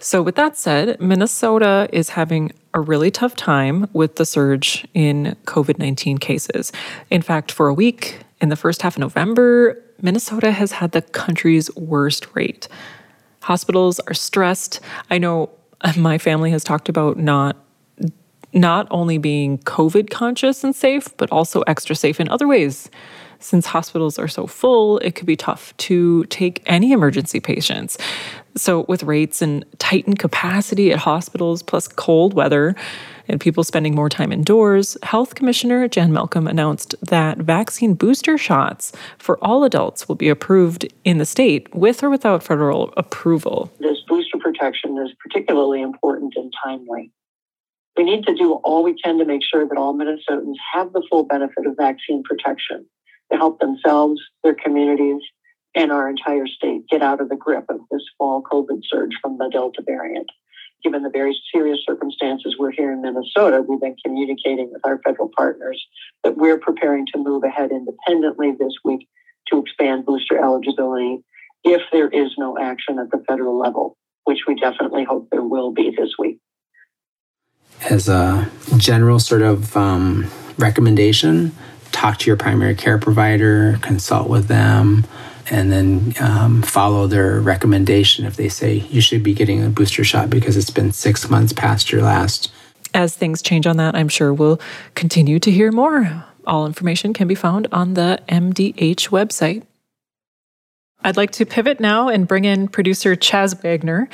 So, 0.00 0.20
with 0.20 0.34
that 0.34 0.56
said, 0.56 1.00
Minnesota 1.00 1.88
is 1.92 2.10
having 2.10 2.50
a 2.74 2.80
really 2.80 3.12
tough 3.12 3.36
time 3.36 3.88
with 3.92 4.16
the 4.16 4.26
surge 4.26 4.84
in 4.94 5.36
COVID 5.44 5.78
19 5.78 6.18
cases. 6.18 6.72
In 7.08 7.22
fact, 7.22 7.52
for 7.52 7.68
a 7.68 7.74
week 7.74 8.18
in 8.40 8.48
the 8.48 8.56
first 8.56 8.82
half 8.82 8.96
of 8.96 9.00
November, 9.00 9.80
Minnesota 10.02 10.50
has 10.50 10.72
had 10.72 10.90
the 10.90 11.02
country's 11.02 11.74
worst 11.76 12.26
rate. 12.34 12.66
Hospitals 13.42 14.00
are 14.00 14.14
stressed. 14.14 14.80
I 15.08 15.18
know 15.18 15.50
my 15.96 16.18
family 16.18 16.50
has 16.50 16.64
talked 16.64 16.88
about 16.88 17.16
not 17.16 17.56
not 18.54 18.86
only 18.90 19.18
being 19.18 19.58
COVID 19.58 20.10
conscious 20.10 20.64
and 20.64 20.74
safe, 20.74 21.14
but 21.16 21.30
also 21.30 21.62
extra 21.62 21.94
safe 21.96 22.20
in 22.20 22.28
other 22.28 22.48
ways. 22.48 22.88
Since 23.40 23.66
hospitals 23.66 24.18
are 24.18 24.28
so 24.28 24.46
full, 24.46 24.98
it 24.98 25.14
could 25.14 25.26
be 25.26 25.36
tough 25.36 25.76
to 25.76 26.24
take 26.24 26.62
any 26.64 26.92
emergency 26.92 27.40
patients. 27.40 27.98
So, 28.56 28.86
with 28.88 29.02
rates 29.02 29.42
and 29.42 29.64
tightened 29.78 30.18
capacity 30.18 30.92
at 30.92 30.98
hospitals, 30.98 31.62
plus 31.62 31.88
cold 31.88 32.32
weather, 32.32 32.74
and 33.28 33.40
people 33.40 33.64
spending 33.64 33.94
more 33.94 34.08
time 34.08 34.32
indoors, 34.32 34.96
Health 35.02 35.34
Commissioner 35.34 35.88
Jan 35.88 36.12
Malcolm 36.12 36.46
announced 36.46 36.94
that 37.02 37.38
vaccine 37.38 37.94
booster 37.94 38.38
shots 38.38 38.92
for 39.18 39.38
all 39.42 39.64
adults 39.64 40.08
will 40.08 40.14
be 40.14 40.28
approved 40.28 40.86
in 41.04 41.18
the 41.18 41.26
state 41.26 41.74
with 41.74 42.02
or 42.02 42.10
without 42.10 42.42
federal 42.42 42.94
approval. 42.96 43.72
This 43.80 43.98
booster 44.08 44.38
protection 44.38 44.96
is 44.98 45.12
particularly 45.20 45.82
important 45.82 46.34
and 46.36 46.52
timely. 46.64 47.10
We 47.96 48.04
need 48.04 48.24
to 48.24 48.34
do 48.34 48.54
all 48.64 48.82
we 48.82 48.94
can 49.00 49.18
to 49.18 49.24
make 49.24 49.42
sure 49.42 49.66
that 49.66 49.78
all 49.78 49.94
Minnesotans 49.94 50.56
have 50.72 50.92
the 50.92 51.02
full 51.08 51.24
benefit 51.24 51.66
of 51.66 51.76
vaccine 51.76 52.22
protection 52.24 52.86
to 53.30 53.38
help 53.38 53.60
themselves, 53.60 54.20
their 54.42 54.54
communities, 54.54 55.22
and 55.74 55.92
our 55.92 56.08
entire 56.08 56.46
state 56.46 56.88
get 56.88 57.02
out 57.02 57.20
of 57.20 57.28
the 57.28 57.36
grip 57.36 57.64
of 57.68 57.80
this 57.90 58.02
fall 58.18 58.42
COVID 58.42 58.80
surge 58.88 59.12
from 59.20 59.38
the 59.38 59.48
Delta 59.50 59.82
variant. 59.84 60.28
Given 60.82 61.02
the 61.02 61.10
very 61.10 61.38
serious 61.52 61.78
circumstances 61.86 62.56
we're 62.58 62.70
here 62.70 62.92
in 62.92 63.00
Minnesota, 63.00 63.64
we've 63.66 63.80
been 63.80 63.96
communicating 64.04 64.70
with 64.70 64.84
our 64.84 65.00
federal 65.02 65.30
partners 65.34 65.82
that 66.22 66.36
we're 66.36 66.58
preparing 66.58 67.06
to 67.12 67.18
move 67.18 67.42
ahead 67.42 67.70
independently 67.70 68.52
this 68.58 68.74
week 68.84 69.08
to 69.48 69.58
expand 69.58 70.04
booster 70.04 70.38
eligibility 70.38 71.18
if 71.64 71.80
there 71.90 72.08
is 72.08 72.32
no 72.36 72.58
action 72.58 72.98
at 72.98 73.10
the 73.10 73.24
federal 73.26 73.58
level, 73.58 73.96
which 74.24 74.40
we 74.46 74.54
definitely 74.54 75.04
hope 75.04 75.28
there 75.30 75.42
will 75.42 75.72
be 75.72 75.90
this 75.96 76.10
week. 76.18 76.38
As 77.90 78.08
a 78.08 78.50
general 78.76 79.18
sort 79.18 79.42
of 79.42 79.76
um, 79.76 80.30
recommendation, 80.58 81.52
talk 81.92 82.18
to 82.18 82.26
your 82.26 82.36
primary 82.36 82.74
care 82.74 82.98
provider, 82.98 83.78
consult 83.82 84.28
with 84.28 84.48
them, 84.48 85.06
and 85.50 85.70
then 85.70 86.14
um, 86.20 86.62
follow 86.62 87.06
their 87.06 87.40
recommendation 87.40 88.24
if 88.24 88.36
they 88.36 88.48
say 88.48 88.74
you 88.90 89.00
should 89.00 89.22
be 89.22 89.34
getting 89.34 89.64
a 89.64 89.68
booster 89.68 90.04
shot 90.04 90.30
because 90.30 90.56
it's 90.56 90.70
been 90.70 90.92
six 90.92 91.28
months 91.28 91.52
past 91.52 91.92
your 91.92 92.02
last. 92.02 92.50
As 92.94 93.16
things 93.16 93.42
change 93.42 93.66
on 93.66 93.76
that, 93.76 93.94
I'm 93.94 94.08
sure 94.08 94.32
we'll 94.32 94.60
continue 94.94 95.38
to 95.40 95.50
hear 95.50 95.72
more 95.72 96.24
All 96.46 96.66
information 96.66 97.12
can 97.12 97.26
be 97.26 97.34
found 97.34 97.66
on 97.72 97.94
the 97.94 98.20
MDH 98.28 99.08
website. 99.08 99.64
I'd 101.04 101.18
like 101.18 101.32
to 101.32 101.44
pivot 101.44 101.80
now 101.80 102.08
and 102.08 102.26
bring 102.26 102.46
in 102.46 102.66
producer 102.66 103.14
Chaz 103.14 103.62
Wagner 103.62 104.08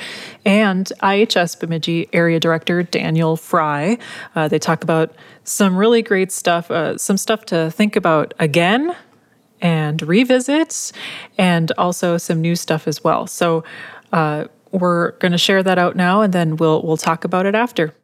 and 0.45 0.91
IHS 1.01 1.57
Bemidji 1.57 2.09
Area 2.11 2.37
Director 2.37 2.83
Daniel 2.83 3.37
Fry. 3.37 3.97
Uh, 4.35 4.49
they 4.49 4.59
talk 4.59 4.83
about 4.83 5.15
some 5.45 5.77
really 5.77 6.01
great 6.01 6.33
stuff, 6.33 6.69
uh, 6.69 6.97
some 6.97 7.15
stuff 7.15 7.45
to 7.45 7.71
think 7.71 7.95
about 7.95 8.33
again 8.39 8.93
and 9.61 10.01
revisit, 10.01 10.91
and 11.37 11.71
also 11.77 12.17
some 12.17 12.41
new 12.41 12.57
stuff 12.57 12.89
as 12.89 13.01
well. 13.01 13.25
So 13.25 13.63
uh, 14.11 14.45
we're 14.71 15.11
going 15.19 15.31
to 15.31 15.37
share 15.37 15.63
that 15.63 15.77
out 15.77 15.95
now, 15.95 16.21
and 16.21 16.33
then 16.33 16.57
we'll 16.57 16.81
we'll 16.81 16.97
talk 16.97 17.23
about 17.23 17.45
it 17.45 17.55
after. 17.55 17.95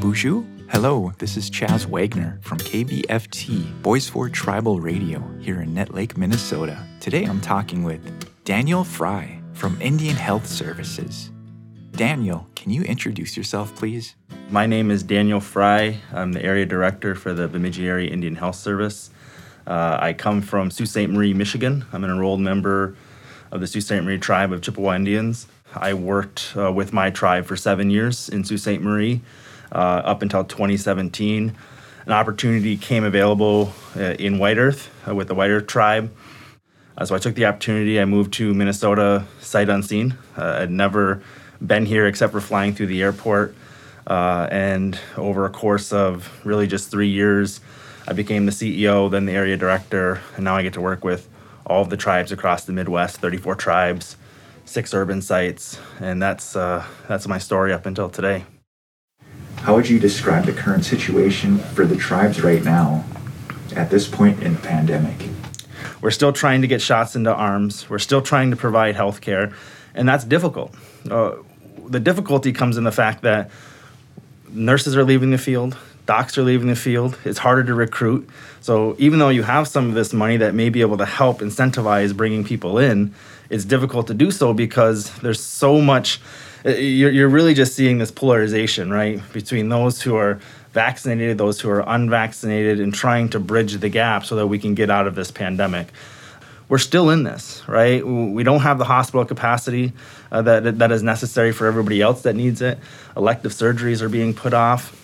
Boozhoo. 0.00 0.57
Hello, 0.70 1.12
this 1.18 1.38
is 1.38 1.50
Chaz 1.50 1.86
Wagner 1.86 2.38
from 2.42 2.58
KBFT, 2.58 3.82
Bois 3.82 4.00
Forte 4.00 4.32
Tribal 4.32 4.80
Radio, 4.80 5.26
here 5.40 5.62
in 5.62 5.72
Nett 5.72 5.94
Lake, 5.94 6.16
Minnesota. 6.18 6.86
Today 7.00 7.24
I'm 7.24 7.40
talking 7.40 7.84
with 7.84 8.44
Daniel 8.44 8.84
Fry 8.84 9.40
from 9.54 9.80
Indian 9.80 10.14
Health 10.14 10.46
Services. 10.46 11.30
Daniel, 11.92 12.46
can 12.54 12.70
you 12.70 12.82
introduce 12.82 13.34
yourself, 13.34 13.74
please? 13.74 14.14
My 14.50 14.66
name 14.66 14.90
is 14.90 15.02
Daniel 15.02 15.40
Fry. 15.40 15.96
I'm 16.12 16.32
the 16.32 16.44
area 16.44 16.66
director 16.66 17.14
for 17.14 17.32
the 17.32 17.48
Bemidji 17.48 17.88
Area 17.88 18.10
Indian 18.10 18.36
Health 18.36 18.56
Service. 18.56 19.10
Uh, 19.66 19.96
I 19.98 20.12
come 20.12 20.42
from 20.42 20.70
Sault 20.70 20.90
Ste. 20.90 21.08
Marie, 21.08 21.32
Michigan. 21.32 21.86
I'm 21.92 22.04
an 22.04 22.10
enrolled 22.10 22.40
member 22.40 22.94
of 23.50 23.60
the 23.60 23.66
Sault 23.66 23.84
Ste. 23.84 24.02
Marie 24.04 24.18
tribe 24.18 24.52
of 24.52 24.60
Chippewa 24.60 24.94
Indians. 24.94 25.46
I 25.74 25.94
worked 25.94 26.52
uh, 26.56 26.70
with 26.70 26.92
my 26.92 27.08
tribe 27.10 27.46
for 27.46 27.56
seven 27.56 27.88
years 27.90 28.28
in 28.28 28.44
Sault 28.44 28.60
Ste. 28.60 28.80
Marie 28.82 29.22
uh, 29.72 30.02
up 30.04 30.22
until 30.22 30.44
2017. 30.44 31.56
An 32.06 32.12
opportunity 32.12 32.76
came 32.76 33.04
available 33.04 33.72
uh, 33.96 34.14
in 34.18 34.38
White 34.38 34.58
Earth 34.58 34.90
uh, 35.06 35.14
with 35.14 35.28
the 35.28 35.34
White 35.34 35.50
Earth 35.50 35.66
tribe. 35.66 36.12
Uh, 36.96 37.04
so 37.04 37.14
I 37.14 37.18
took 37.18 37.34
the 37.34 37.46
opportunity. 37.46 38.00
I 38.00 38.04
moved 38.04 38.32
to 38.34 38.54
Minnesota 38.54 39.26
sight 39.40 39.68
unseen. 39.68 40.16
I'd 40.36 40.70
never 40.70 41.22
been 41.64 41.86
here 41.86 42.06
except 42.06 42.32
for 42.32 42.40
flying 42.40 42.74
through 42.74 42.86
the 42.86 43.02
airport. 43.02 43.54
Uh, 44.06 44.48
and 44.50 44.98
over 45.16 45.44
a 45.44 45.50
course 45.50 45.92
of 45.92 46.30
really 46.44 46.66
just 46.66 46.90
three 46.90 47.08
years, 47.08 47.60
I 48.06 48.14
became 48.14 48.46
the 48.46 48.52
CEO, 48.52 49.10
then 49.10 49.26
the 49.26 49.32
area 49.32 49.56
director, 49.56 50.22
and 50.34 50.44
now 50.44 50.56
I 50.56 50.62
get 50.62 50.72
to 50.74 50.80
work 50.80 51.04
with 51.04 51.28
all 51.66 51.82
of 51.82 51.90
the 51.90 51.96
tribes 51.98 52.32
across 52.32 52.64
the 52.64 52.72
Midwest 52.72 53.18
34 53.18 53.54
tribes, 53.56 54.16
six 54.64 54.94
urban 54.94 55.20
sites, 55.20 55.78
and 56.00 56.22
that's, 56.22 56.56
uh, 56.56 56.86
that's 57.06 57.28
my 57.28 57.36
story 57.36 57.74
up 57.74 57.84
until 57.84 58.08
today. 58.08 58.46
How 59.62 59.74
would 59.74 59.88
you 59.88 59.98
describe 59.98 60.46
the 60.46 60.52
current 60.52 60.84
situation 60.84 61.58
for 61.58 61.84
the 61.84 61.96
tribes 61.96 62.42
right 62.42 62.64
now 62.64 63.04
at 63.76 63.90
this 63.90 64.08
point 64.08 64.42
in 64.42 64.54
the 64.54 64.60
pandemic? 64.60 65.28
We're 66.00 66.10
still 66.10 66.32
trying 66.32 66.62
to 66.62 66.66
get 66.66 66.80
shots 66.80 67.16
into 67.16 67.34
arms, 67.34 67.88
we're 67.90 67.98
still 67.98 68.22
trying 68.22 68.50
to 68.50 68.56
provide 68.56 68.96
health 68.96 69.20
care, 69.20 69.52
and 69.94 70.08
that's 70.08 70.24
difficult. 70.24 70.74
Uh, 71.10 71.36
the 71.86 72.00
difficulty 72.00 72.52
comes 72.52 72.76
in 72.76 72.84
the 72.84 72.92
fact 72.92 73.22
that 73.22 73.50
nurses 74.50 74.96
are 74.96 75.04
leaving 75.04 75.30
the 75.30 75.38
field, 75.38 75.76
docs 76.08 76.38
are 76.38 76.42
leaving 76.42 76.68
the 76.68 76.76
field. 76.76 77.18
It's 77.26 77.38
harder 77.38 77.62
to 77.64 77.74
recruit. 77.74 78.28
So 78.62 78.96
even 78.98 79.18
though 79.18 79.28
you 79.28 79.42
have 79.42 79.68
some 79.68 79.90
of 79.90 79.94
this 79.94 80.14
money 80.14 80.38
that 80.38 80.54
may 80.54 80.70
be 80.70 80.80
able 80.80 80.96
to 80.96 81.04
help 81.04 81.40
incentivize 81.40 82.16
bringing 82.16 82.44
people 82.44 82.78
in, 82.78 83.14
it's 83.50 83.66
difficult 83.66 84.06
to 84.06 84.14
do 84.14 84.30
so 84.30 84.54
because 84.54 85.12
there's 85.18 85.40
so 85.40 85.80
much. 85.80 86.20
Uh, 86.64 86.70
you're, 86.70 87.10
you're 87.10 87.28
really 87.28 87.54
just 87.54 87.74
seeing 87.74 87.98
this 87.98 88.10
polarization, 88.10 88.90
right, 88.90 89.20
between 89.32 89.68
those 89.68 90.02
who 90.02 90.16
are 90.16 90.40
vaccinated, 90.72 91.38
those 91.38 91.60
who 91.60 91.70
are 91.70 91.84
unvaccinated, 91.86 92.80
and 92.80 92.94
trying 92.94 93.28
to 93.30 93.40
bridge 93.40 93.74
the 93.74 93.88
gap 93.88 94.24
so 94.24 94.36
that 94.36 94.46
we 94.46 94.58
can 94.58 94.74
get 94.74 94.90
out 94.90 95.06
of 95.06 95.14
this 95.14 95.30
pandemic 95.30 95.88
we're 96.68 96.78
still 96.78 97.10
in 97.10 97.22
this, 97.22 97.62
right? 97.66 98.06
We 98.06 98.42
don't 98.42 98.60
have 98.60 98.78
the 98.78 98.84
hospital 98.84 99.24
capacity 99.24 99.92
uh, 100.30 100.42
that, 100.42 100.78
that 100.78 100.92
is 100.92 101.02
necessary 101.02 101.52
for 101.52 101.66
everybody 101.66 102.02
else 102.02 102.22
that 102.22 102.36
needs 102.36 102.60
it. 102.60 102.78
Elective 103.16 103.52
surgeries 103.52 104.02
are 104.02 104.08
being 104.08 104.34
put 104.34 104.52
off, 104.52 104.94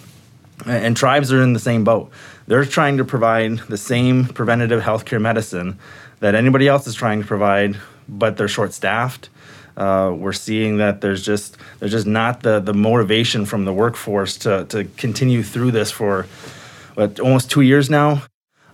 and 0.66 0.96
tribes 0.96 1.32
are 1.32 1.42
in 1.42 1.54
the 1.54 1.58
same 1.58 1.84
boat. 1.84 2.10
They're 2.46 2.66
trying 2.66 2.98
to 2.98 3.04
provide 3.04 3.58
the 3.68 3.78
same 3.78 4.26
preventative 4.26 4.82
healthcare 4.82 5.20
medicine 5.20 5.78
that 6.20 6.34
anybody 6.34 6.68
else 6.68 6.86
is 6.86 6.94
trying 6.94 7.22
to 7.22 7.26
provide, 7.26 7.76
but 8.08 8.36
they're 8.36 8.48
short 8.48 8.74
staffed. 8.74 9.30
Uh, 9.76 10.14
we're 10.16 10.32
seeing 10.32 10.78
that 10.78 11.00
there's 11.00 11.24
just 11.24 11.56
there's 11.80 11.92
just 11.92 12.06
not 12.06 12.42
the 12.42 12.60
the 12.60 12.74
motivation 12.74 13.44
from 13.44 13.64
the 13.64 13.72
workforce 13.72 14.36
to 14.38 14.64
to 14.66 14.84
continue 14.96 15.42
through 15.42 15.72
this 15.72 15.90
for 15.90 16.26
what, 16.94 17.18
almost 17.20 17.50
two 17.50 17.62
years 17.62 17.90
now. 17.90 18.22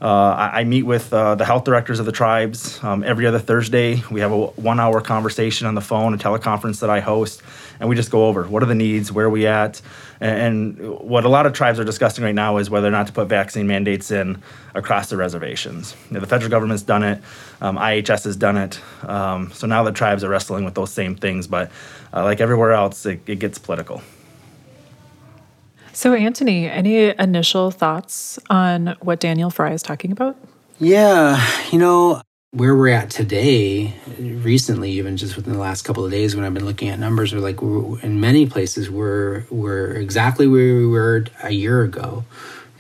Uh, 0.00 0.07
I, 0.52 0.61
I, 0.61 0.64
meet 0.64 0.85
with 0.85 1.12
uh, 1.12 1.35
the 1.35 1.45
health 1.45 1.64
directors 1.64 2.00
of 2.00 2.07
the 2.07 2.12
tribes 2.12 2.83
um, 2.83 3.04
every 3.04 3.26
other 3.26 3.38
Thursday. 3.38 4.02
We 4.11 4.21
have 4.21 4.33
a 4.33 4.47
one 4.47 4.80
hour 4.80 5.02
conversation 5.02 5.66
on 5.66 5.75
the 5.75 5.83
phone, 5.83 6.14
a 6.14 6.16
teleconference 6.16 6.80
that 6.80 6.88
I 6.88 7.00
host, 7.00 7.42
and 7.78 7.87
we 7.87 7.97
just 7.97 8.11
go 8.11 8.26
over 8.26 8.45
what 8.45 8.62
are 8.62 8.66
the 8.66 8.75
needs, 8.75 9.12
where 9.12 9.26
are 9.26 9.30
we 9.30 9.47
at, 9.47 9.83
and, 10.19 10.78
and 10.78 11.00
what 11.00 11.26
a 11.26 11.28
lot 11.28 11.45
of 11.45 11.52
tribes 11.52 11.78
are 11.78 11.85
discussing 11.85 12.25
right 12.25 12.35
now 12.35 12.57
is 12.57 12.71
whether 12.71 12.88
or 12.88 12.90
not 12.90 13.09
to 13.09 13.12
put 13.12 13.28
vaccine 13.28 13.66
mandates 13.66 14.11
in 14.11 14.42
across 14.75 15.11
the 15.11 15.19
reservations. 15.19 15.95
You 16.09 16.14
know, 16.14 16.21
the 16.21 16.26
federal 16.26 16.50
government's 16.50 16.83
done 16.83 17.02
it, 17.02 17.23
um, 17.61 17.76
IHS 17.76 18.25
has 18.25 18.37
done 18.37 18.57
it, 18.57 18.80
um, 19.07 19.52
so 19.52 19.66
now 19.66 19.83
the 19.83 19.92
tribes 19.92 20.25
are 20.25 20.30
wrestling 20.30 20.64
with 20.64 20.75
those 20.75 20.90
same 20.90 21.14
things, 21.14 21.47
but 21.47 21.71
uh, 22.14 22.25
like 22.25 22.40
everywhere 22.40 22.73
else, 22.73 23.04
it, 23.04 23.21
it 23.26 23.38
gets 23.38 23.59
political. 23.59 24.00
So, 26.00 26.14
Anthony, 26.14 26.66
any 26.66 27.11
initial 27.19 27.71
thoughts 27.71 28.38
on 28.49 28.97
what 29.00 29.21
Daniel 29.21 29.50
Fry 29.50 29.73
is 29.73 29.83
talking 29.83 30.12
about? 30.12 30.35
Yeah, 30.78 31.47
you 31.71 31.78
know, 31.78 32.23
where 32.52 32.75
we're 32.75 32.88
at 32.88 33.11
today, 33.11 33.92
recently, 34.19 34.92
even 34.92 35.19
just 35.19 35.37
within 35.37 35.52
the 35.52 35.59
last 35.59 35.83
couple 35.83 36.02
of 36.02 36.11
days, 36.11 36.35
when 36.35 36.47
I've 36.47 36.54
been 36.54 36.64
looking 36.64 36.88
at 36.88 36.99
numbers, 36.99 37.35
we're 37.35 37.40
like 37.40 37.61
in 38.02 38.19
many 38.19 38.47
places 38.47 38.88
we're 38.88 39.45
we're 39.50 39.90
exactly 39.90 40.49
where 40.49 40.75
we 40.75 40.87
were 40.87 41.26
a 41.42 41.50
year 41.50 41.83
ago 41.83 42.25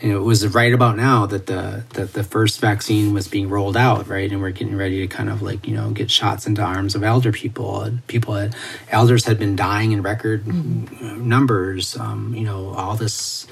you 0.00 0.10
know, 0.10 0.18
it 0.18 0.24
was 0.24 0.46
right 0.48 0.72
about 0.72 0.96
now 0.96 1.26
that 1.26 1.46
the 1.46 1.84
that 1.94 2.14
the 2.14 2.24
first 2.24 2.60
vaccine 2.60 3.12
was 3.12 3.28
being 3.28 3.48
rolled 3.48 3.76
out, 3.76 4.08
right? 4.08 4.30
And 4.30 4.40
we're 4.40 4.50
getting 4.50 4.76
ready 4.76 5.00
to 5.00 5.06
kind 5.06 5.28
of 5.28 5.42
like 5.42 5.66
you 5.66 5.74
know 5.74 5.90
get 5.90 6.10
shots 6.10 6.46
into 6.46 6.62
arms 6.62 6.94
of 6.94 7.02
elder 7.02 7.32
people. 7.32 7.90
People, 8.06 8.34
had, 8.34 8.56
elders 8.88 9.26
had 9.26 9.38
been 9.38 9.56
dying 9.56 9.92
in 9.92 10.02
record 10.02 10.44
mm-hmm. 10.44 11.28
numbers. 11.28 11.96
Um, 11.96 12.34
you 12.34 12.44
know, 12.44 12.70
all 12.70 12.96
this 12.96 13.46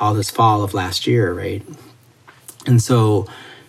all 0.00 0.14
this 0.14 0.30
fall 0.30 0.62
of 0.62 0.72
last 0.72 1.06
year, 1.06 1.32
right? 1.32 1.64
And 2.66 2.80
so 2.80 3.26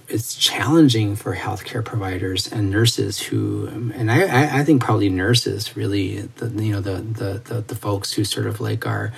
it's 0.08 0.36
challenging 0.36 1.16
for 1.16 1.36
healthcare 1.36 1.86
providers 1.86 2.52
and 2.52 2.70
nurses 2.70 3.20
who, 3.20 3.68
and 3.68 4.12
I, 4.12 4.60
I 4.60 4.64
think 4.64 4.84
probably 4.84 5.10
nurses 5.10 5.78
really, 5.78 6.22
the, 6.22 6.50
you 6.64 6.74
know, 6.74 6.82
the, 6.82 7.02
the 7.02 7.42
the 7.46 7.62
the 7.62 7.76
folks 7.76 8.14
who 8.14 8.24
sort 8.24 8.48
of 8.48 8.60
like 8.60 8.86
are 8.86 9.14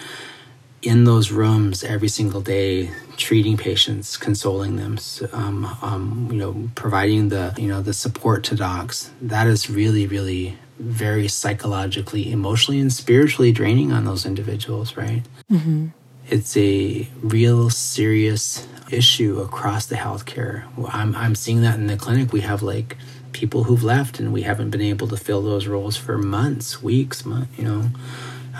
in 0.82 1.04
those 1.04 1.32
rooms 1.32 1.84
every 1.84 2.08
single 2.08 2.42
day, 2.42 2.90
treating 3.18 3.58
patients, 3.58 4.18
consoling 4.18 4.78
them, 4.78 4.98
um, 5.32 5.78
um, 5.82 6.30
you 6.32 6.38
know, 6.38 6.70
providing 6.76 7.30
the 7.30 7.54
you 7.58 7.68
know 7.68 7.82
the 7.82 7.94
support 7.94 8.44
to 8.46 8.56
docs. 8.56 9.12
That 9.22 9.48
is 9.48 9.70
really, 9.70 10.08
really 10.08 10.58
very 10.80 11.28
psychologically, 11.28 12.32
emotionally, 12.32 12.80
and 12.80 12.92
spiritually 12.92 13.52
draining 13.52 13.92
on 13.92 14.06
those 14.06 14.26
individuals. 14.26 14.98
Right? 14.98 15.24
Mm-hmm. 15.52 15.88
It's 16.30 16.58
a 16.58 17.08
real 17.22 17.70
serious 17.70 18.68
issue 18.90 19.40
across 19.40 19.86
the 19.86 19.96
healthcare. 19.96 20.64
I'm 20.90 21.16
I'm 21.16 21.36
seeing 21.36 21.62
that 21.62 21.76
in 21.76 21.88
the 21.88 21.98
clinic. 21.98 22.34
We 22.34 22.42
have 22.42 22.64
like 22.64 22.98
people 23.34 23.66
who've 23.66 23.84
left, 23.84 24.20
and 24.20 24.34
we 24.34 24.42
haven't 24.42 24.72
been 24.72 24.82
able 24.82 25.08
to 25.08 25.18
fill 25.18 25.42
those 25.42 25.68
roles 25.68 25.96
for 25.96 26.18
months, 26.18 26.82
weeks, 26.82 27.24
month, 27.26 27.58
you 27.58 27.66
know. 27.66 27.90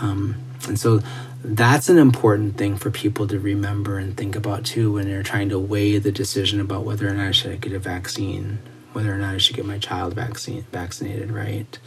Um, 0.02 0.36
and 0.68 0.80
so 0.80 1.02
that's 1.44 1.90
an 1.90 1.98
important 1.98 2.58
thing 2.58 2.78
for 2.78 2.92
people 2.92 3.28
to 3.28 3.40
remember 3.40 3.98
and 3.98 4.16
think 4.16 4.36
about 4.36 4.64
too 4.66 4.94
when 4.94 5.08
they're 5.08 5.24
trying 5.24 5.50
to 5.50 5.60
weigh 5.60 5.98
the 5.98 6.12
decision 6.12 6.60
about 6.60 6.86
whether 6.86 7.08
or 7.08 7.14
not 7.14 7.28
I 7.28 7.32
should 7.32 7.62
get 7.62 7.74
a 7.74 7.80
vaccine, 7.80 8.60
whether 8.94 9.14
or 9.14 9.18
not 9.18 9.36
I 9.36 9.38
should 9.38 9.56
get 9.56 9.66
my 9.66 9.80
child 9.80 10.14
vaccine 10.14 10.64
vaccinated. 10.72 11.32
Right, 11.32 11.80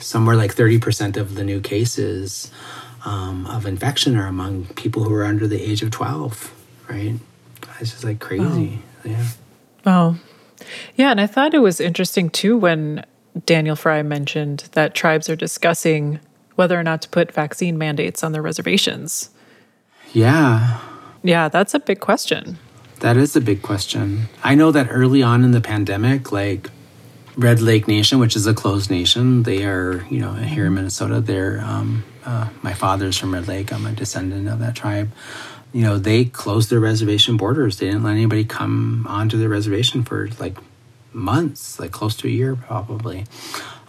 somewhere 0.00 0.36
like 0.36 0.54
thirty 0.54 0.78
percent 0.78 1.16
of 1.16 1.36
the 1.36 1.44
new 1.44 1.60
cases 1.60 2.50
um, 3.04 3.46
of 3.46 3.66
infection 3.66 4.16
are 4.16 4.26
among 4.26 4.66
people 4.74 5.04
who 5.04 5.14
are 5.14 5.24
under 5.24 5.46
the 5.46 5.62
age 5.62 5.82
of 5.82 5.90
twelve. 5.90 6.52
Right, 6.88 7.14
it's 7.80 7.92
just 7.92 8.04
like 8.04 8.18
crazy. 8.20 8.42
Wow. 8.44 8.78
Yeah. 9.04 9.26
Wow. 9.84 10.16
Yeah, 10.96 11.10
and 11.12 11.20
I 11.20 11.26
thought 11.26 11.54
it 11.54 11.60
was 11.60 11.80
interesting 11.80 12.30
too 12.30 12.56
when 12.58 13.04
Daniel 13.46 13.76
Fry 13.76 14.02
mentioned 14.02 14.68
that 14.72 14.94
tribes 14.94 15.28
are 15.28 15.36
discussing 15.36 16.18
whether 16.58 16.78
or 16.78 16.82
not 16.82 17.00
to 17.00 17.08
put 17.08 17.30
vaccine 17.30 17.78
mandates 17.78 18.24
on 18.24 18.32
their 18.32 18.42
reservations. 18.42 19.30
Yeah. 20.12 20.80
Yeah, 21.22 21.48
that's 21.48 21.72
a 21.72 21.78
big 21.78 22.00
question. 22.00 22.58
That 22.98 23.16
is 23.16 23.36
a 23.36 23.40
big 23.40 23.62
question. 23.62 24.24
I 24.42 24.56
know 24.56 24.72
that 24.72 24.88
early 24.90 25.22
on 25.22 25.44
in 25.44 25.52
the 25.52 25.60
pandemic, 25.60 26.32
like 26.32 26.68
Red 27.36 27.60
Lake 27.60 27.86
Nation, 27.86 28.18
which 28.18 28.34
is 28.34 28.48
a 28.48 28.54
closed 28.54 28.90
nation, 28.90 29.44
they 29.44 29.64
are, 29.66 30.04
you 30.10 30.18
know, 30.18 30.32
here 30.32 30.66
in 30.66 30.74
Minnesota, 30.74 31.20
they're 31.20 31.60
um, 31.60 32.02
uh, 32.24 32.48
my 32.62 32.74
father's 32.74 33.16
from 33.16 33.34
Red 33.34 33.46
Lake. 33.46 33.72
I'm 33.72 33.86
a 33.86 33.92
descendant 33.92 34.48
of 34.48 34.58
that 34.58 34.74
tribe. 34.74 35.12
You 35.72 35.82
know, 35.82 35.96
they 35.96 36.24
closed 36.24 36.70
their 36.70 36.80
reservation 36.80 37.36
borders. 37.36 37.78
They 37.78 37.86
didn't 37.86 38.02
let 38.02 38.12
anybody 38.12 38.44
come 38.44 39.06
onto 39.08 39.38
their 39.38 39.48
reservation 39.48 40.02
for 40.02 40.28
like 40.40 40.58
months, 41.12 41.78
like 41.78 41.92
close 41.92 42.16
to 42.16 42.26
a 42.26 42.30
year 42.30 42.56
probably. 42.56 43.26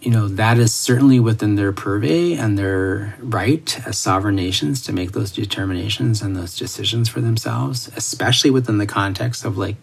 You 0.00 0.10
know, 0.10 0.28
that 0.28 0.58
is 0.58 0.74
certainly 0.74 1.20
within 1.20 1.56
their 1.56 1.72
purvey 1.72 2.34
and 2.34 2.58
their 2.58 3.16
right 3.20 3.86
as 3.86 3.98
sovereign 3.98 4.36
nations 4.36 4.80
to 4.82 4.94
make 4.94 5.12
those 5.12 5.30
determinations 5.30 6.22
and 6.22 6.34
those 6.34 6.56
decisions 6.56 7.10
for 7.10 7.20
themselves, 7.20 7.90
especially 7.94 8.50
within 8.50 8.78
the 8.78 8.86
context 8.86 9.44
of 9.44 9.58
like, 9.58 9.76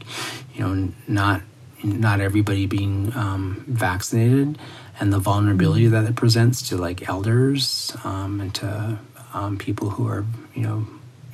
you 0.56 0.62
know, 0.62 0.92
not 1.08 1.42
not 1.84 2.20
everybody 2.20 2.66
being 2.66 3.14
um, 3.16 3.64
vaccinated 3.68 4.58
and 5.00 5.14
the 5.14 5.20
vulnerability 5.20 5.88
that 5.88 6.06
it 6.06 6.16
presents 6.16 6.68
to 6.70 6.78
like 6.78 7.08
elders 7.08 7.96
um, 8.04 8.42
and 8.42 8.56
to 8.56 9.00
um, 9.34 9.58
people 9.58 9.92
who 9.92 10.08
are 10.08 10.26
you 10.56 10.64
know 10.64 10.88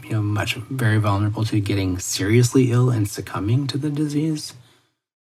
you 0.03 0.11
know 0.11 0.21
much 0.21 0.55
very 0.55 0.97
vulnerable 0.97 1.45
to 1.45 1.59
getting 1.59 1.97
seriously 1.97 2.71
ill 2.71 2.89
and 2.89 3.07
succumbing 3.07 3.67
to 3.67 3.77
the 3.77 3.89
disease 3.89 4.53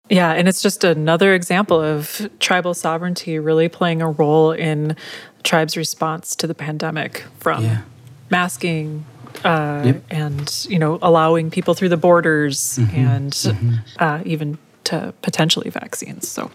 yeah, 0.09 0.33
and 0.33 0.49
it's 0.49 0.63
just 0.63 0.85
another 0.85 1.35
example 1.35 1.81
of 1.81 2.31
tribal 2.39 2.75
sovereignty 2.75 3.39
really 3.39 3.69
playing 3.69 4.03
a 4.03 4.11
role 4.11 4.53
in 4.53 4.97
tribes' 5.43 5.77
response 5.77 6.37
to 6.37 6.47
the 6.47 6.55
pandemic 6.55 7.25
from 7.39 7.65
yeah. 7.65 7.83
masking 8.31 9.05
uh, 9.45 9.83
yep. 9.85 10.03
and 10.11 10.67
you 10.69 10.79
know 10.79 10.99
allowing 11.03 11.51
people 11.51 11.75
through 11.75 11.89
the 11.89 11.97
borders 11.97 12.79
mm-hmm. 12.79 12.97
and 12.97 13.33
mm-hmm. 13.33 13.75
Uh, 13.99 14.23
even 14.25 14.59
to 14.85 15.13
potentially 15.21 15.69
vaccines. 15.69 16.29
So 16.29 16.49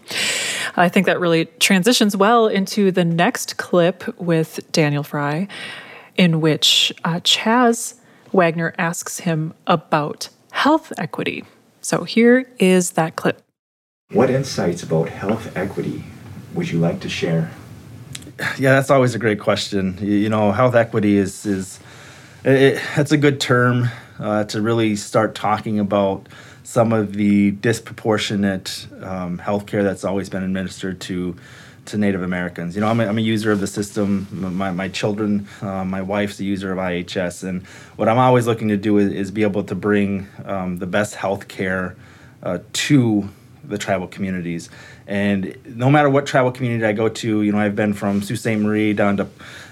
I 0.74 0.88
think 0.88 1.04
that 1.04 1.20
really 1.20 1.44
transitions 1.60 2.16
well 2.16 2.46
into 2.46 2.90
the 2.90 3.04
next 3.04 3.58
clip 3.58 4.18
with 4.18 4.60
Daniel 4.72 5.02
Fry, 5.02 5.48
in 6.16 6.40
which 6.40 6.94
uh, 7.04 7.20
Chaz 7.20 7.94
Wagner 8.32 8.74
asks 8.78 9.20
him 9.20 9.52
about 9.66 10.30
health 10.50 10.94
equity. 10.96 11.44
So 11.82 12.04
here 12.04 12.50
is 12.58 12.92
that 12.92 13.16
clip. 13.16 13.42
What 14.12 14.30
insights 14.30 14.82
about 14.82 15.08
health 15.08 15.56
equity 15.56 16.04
would 16.54 16.70
you 16.70 16.78
like 16.78 17.00
to 17.00 17.08
share? 17.08 17.50
Yeah, 18.58 18.74
that's 18.74 18.90
always 18.90 19.14
a 19.14 19.18
great 19.18 19.40
question. 19.40 19.98
You 20.00 20.28
know, 20.28 20.52
health 20.52 20.74
equity 20.74 21.16
is 21.16 21.46
is 21.46 21.80
it, 22.44 22.80
it's 22.96 23.12
a 23.12 23.16
good 23.16 23.40
term 23.40 23.88
uh, 24.18 24.44
to 24.44 24.60
really 24.60 24.96
start 24.96 25.34
talking 25.34 25.78
about 25.78 26.28
some 26.62 26.92
of 26.92 27.14
the 27.14 27.50
disproportionate 27.52 28.86
um, 29.02 29.38
health 29.38 29.66
care 29.66 29.82
that's 29.82 30.04
always 30.04 30.28
been 30.28 30.42
administered 30.42 31.00
to 31.00 31.36
to 31.86 31.98
Native 31.98 32.22
Americans. 32.22 32.74
You 32.74 32.80
know, 32.80 32.88
I'm 32.88 33.00
a, 33.00 33.06
I'm 33.06 33.18
a 33.18 33.22
user 33.22 33.50
of 33.52 33.60
the 33.60 33.66
system. 33.66 34.28
My, 34.30 34.70
my 34.70 34.88
children, 34.88 35.48
uh, 35.60 35.84
my 35.84 36.02
wife's 36.02 36.38
a 36.40 36.44
user 36.44 36.72
of 36.72 36.78
IHS, 36.78 37.44
and 37.44 37.66
what 37.96 38.08
I'm 38.08 38.18
always 38.18 38.46
looking 38.46 38.68
to 38.68 38.76
do 38.76 38.98
is, 38.98 39.12
is 39.12 39.30
be 39.30 39.42
able 39.42 39.64
to 39.64 39.74
bring 39.74 40.28
um, 40.44 40.78
the 40.78 40.86
best 40.86 41.14
health 41.14 41.48
care 41.48 41.96
uh, 42.42 42.58
to 42.72 43.28
the 43.64 43.78
tribal 43.78 44.08
communities. 44.08 44.70
And 45.06 45.56
no 45.64 45.90
matter 45.90 46.08
what 46.08 46.26
tribal 46.26 46.52
community 46.52 46.84
I 46.84 46.92
go 46.92 47.08
to, 47.08 47.42
you 47.42 47.52
know, 47.52 47.58
I've 47.58 47.76
been 47.76 47.94
from 47.94 48.22
Sault 48.22 48.38
Ste. 48.38 48.58
Marie 48.58 48.92
down 48.92 49.16
to 49.18 49.28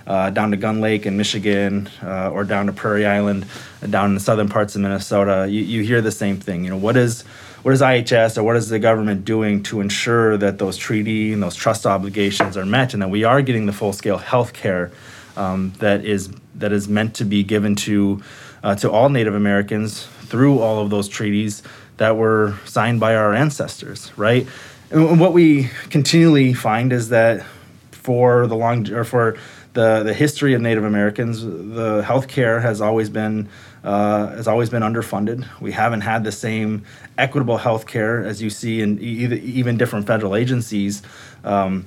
uh, 0.07 0.31
down 0.31 0.51
to 0.51 0.57
Gun 0.57 0.81
Lake 0.81 1.07
in 1.07 1.17
Michigan, 1.17 1.89
uh, 2.03 2.31
or 2.31 2.43
down 2.43 2.67
to 2.67 2.73
Prairie 2.73 3.07
Island, 3.07 3.47
down 3.89 4.07
in 4.07 4.15
the 4.15 4.21
southern 4.21 4.49
parts 4.49 4.75
of 4.75 4.81
Minnesota. 4.81 5.47
You, 5.49 5.63
you 5.63 5.83
hear 5.85 6.01
the 6.01 6.11
same 6.11 6.39
thing. 6.39 6.65
You 6.65 6.71
know, 6.71 6.77
what 6.77 6.97
is 6.97 7.25
what 7.63 7.75
is 7.75 7.81
IHS 7.81 8.39
or 8.39 8.43
what 8.43 8.57
is 8.57 8.69
the 8.69 8.79
government 8.79 9.25
doing 9.25 9.63
to 9.65 9.81
ensure 9.81 10.37
that 10.37 10.59
those 10.59 10.77
treaty 10.77 11.33
and 11.33 11.43
those 11.43 11.55
trust 11.55 11.87
obligations 11.87 12.57
are 12.57 12.67
met, 12.67 12.95
and 12.95 13.03
that 13.03 13.11
we 13.11 13.25
are 13.25 13.43
getting 13.43 13.67
the 13.67 13.73
full 13.73 13.93
scale 13.93 14.19
health 14.19 14.53
care 14.53 14.91
um, 15.37 15.73
that 15.79 16.05
is 16.05 16.31
that 16.55 16.73
is 16.73 16.89
meant 16.89 17.15
to 17.17 17.25
be 17.25 17.43
given 17.43 17.75
to 17.75 18.23
uh, 18.63 18.75
to 18.77 18.91
all 18.91 19.09
Native 19.09 19.35
Americans 19.35 20.07
through 20.27 20.61
all 20.61 20.83
of 20.83 20.91
those 20.91 21.09
treaties 21.09 21.63
that 21.97 22.17
were 22.17 22.55
signed 22.65 23.01
by 23.01 23.15
our 23.15 23.35
ancestors, 23.35 24.17
right? 24.17 24.47
And 24.91 25.21
what 25.21 25.33
we 25.33 25.71
continually 25.91 26.55
find 26.55 26.93
is 26.93 27.11
that 27.11 27.45
for 27.91 28.47
the 28.47 28.57
long 28.57 28.91
or 28.93 29.05
for 29.05 29.37
the 29.73 30.03
the 30.03 30.15
history 30.15 30.55
of 30.55 30.61
Native 30.61 30.85
Americans, 30.85 31.43
the 31.43 32.03
healthcare 32.07 32.61
has 32.61 32.81
always 32.81 33.09
been 33.09 33.49
uh, 33.85 34.29
has 34.29 34.49
always 34.49 34.71
been 34.71 34.83
underfunded. 34.83 35.47
We 35.61 35.73
haven't 35.73 36.03
had 36.03 36.25
the 36.25 36.33
same 36.33 36.85
equitable 37.17 37.59
healthcare 37.59 38.25
as 38.25 38.43
you 38.43 38.51
see 38.51 38.81
in 38.81 38.99
even 39.01 39.77
different 39.77 40.07
federal 40.07 40.37
agencies. 40.37 41.03
Um, 41.45 41.87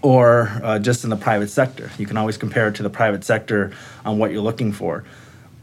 or 0.00 0.60
uh, 0.62 0.78
just 0.78 1.02
in 1.02 1.10
the 1.10 1.16
private 1.16 1.50
sector. 1.50 1.90
You 1.98 2.06
can 2.06 2.16
always 2.16 2.36
compare 2.36 2.68
it 2.68 2.76
to 2.76 2.84
the 2.84 2.90
private 2.90 3.24
sector 3.24 3.72
on 4.04 4.18
what 4.18 4.30
you're 4.30 4.42
looking 4.42 4.70
for. 4.70 5.02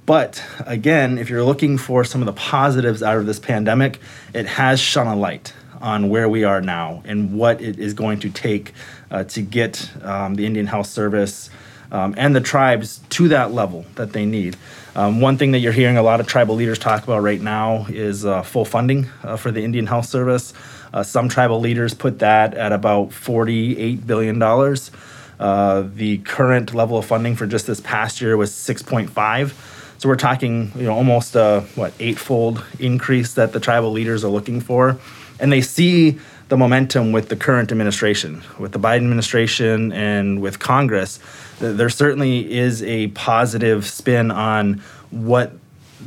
But 0.06 0.44
again, 0.66 1.18
if 1.18 1.30
you're 1.30 1.44
looking 1.44 1.78
for 1.78 2.04
some 2.04 2.22
of 2.22 2.26
the 2.26 2.34
positives 2.34 3.02
out 3.02 3.18
of 3.18 3.26
this 3.26 3.40
pandemic, 3.40 4.00
it 4.34 4.46
has 4.46 4.80
shone 4.80 5.08
a 5.08 5.16
light 5.16 5.54
on 5.82 6.10
where 6.10 6.28
we 6.30 6.44
are 6.44 6.62
now 6.62 7.02
and 7.06 7.34
what 7.38 7.62
it 7.62 7.80
is 7.80 7.94
going 7.94 8.20
to 8.20 8.30
take 8.30 8.74
uh, 9.16 9.24
to 9.24 9.42
get 9.42 9.90
um, 10.04 10.36
the 10.36 10.46
Indian 10.46 10.68
Health 10.68 10.88
Service 10.88 11.50
um, 11.92 12.14
and 12.18 12.36
the 12.36 12.42
tribes 12.42 13.00
to 13.12 13.30
that 13.30 13.54
level 13.54 13.86
that 13.96 14.12
they 14.12 14.26
need. 14.26 14.58
Um, 14.96 15.22
one 15.22 15.38
thing 15.38 15.52
that 15.52 15.60
you're 15.60 15.72
hearing 15.72 15.98
a 15.98 16.04
lot 16.04 16.20
of 16.20 16.28
tribal 16.28 16.56
leaders 16.56 16.78
talk 16.78 17.04
about 17.04 17.22
right 17.22 17.42
now 17.42 17.86
is 17.88 18.26
uh, 18.26 18.42
full 18.42 18.66
funding 18.66 19.08
uh, 19.24 19.38
for 19.38 19.52
the 19.52 19.64
Indian 19.64 19.88
Health 19.88 20.06
Service. 20.06 20.54
Uh, 20.94 21.02
some 21.02 21.30
tribal 21.30 21.62
leaders 21.62 21.94
put 21.94 22.20
that 22.20 22.54
at 22.56 22.74
about 22.74 23.10
$48 23.10 24.06
billion. 24.06 24.42
Uh, 24.42 25.88
the 25.96 26.18
current 26.20 26.74
level 26.74 26.98
of 26.98 27.06
funding 27.06 27.36
for 27.36 27.48
just 27.48 27.68
this 27.68 27.80
past 27.80 28.20
year 28.20 28.36
was 28.36 28.52
6.5 28.52 29.54
so 29.98 30.10
we're 30.10 30.18
talking, 30.18 30.72
you 30.76 30.84
know, 30.84 30.94
almost 30.94 31.36
a 31.36 31.62
what 31.76 31.94
eightfold 32.00 32.64
increase 32.80 33.34
that 33.36 33.54
the 33.54 33.60
tribal 33.60 33.92
leaders 33.92 34.24
are 34.24 34.30
looking 34.30 34.60
for, 34.60 35.00
and 35.40 35.52
they 35.52 35.62
see 35.62 36.20
the 36.48 36.58
momentum 36.58 37.12
with 37.12 37.30
the 37.30 37.36
current 37.36 37.72
administration, 37.72 38.42
with 38.60 38.72
the 38.72 38.80
Biden 38.80 38.98
administration, 38.98 39.92
and 39.92 40.42
with 40.42 40.60
Congress. 40.60 41.20
There 41.60 41.90
certainly 41.90 42.52
is 42.52 42.84
a 42.84 43.08
positive 43.10 43.86
spin 43.86 44.30
on 44.32 44.82
what 45.10 45.54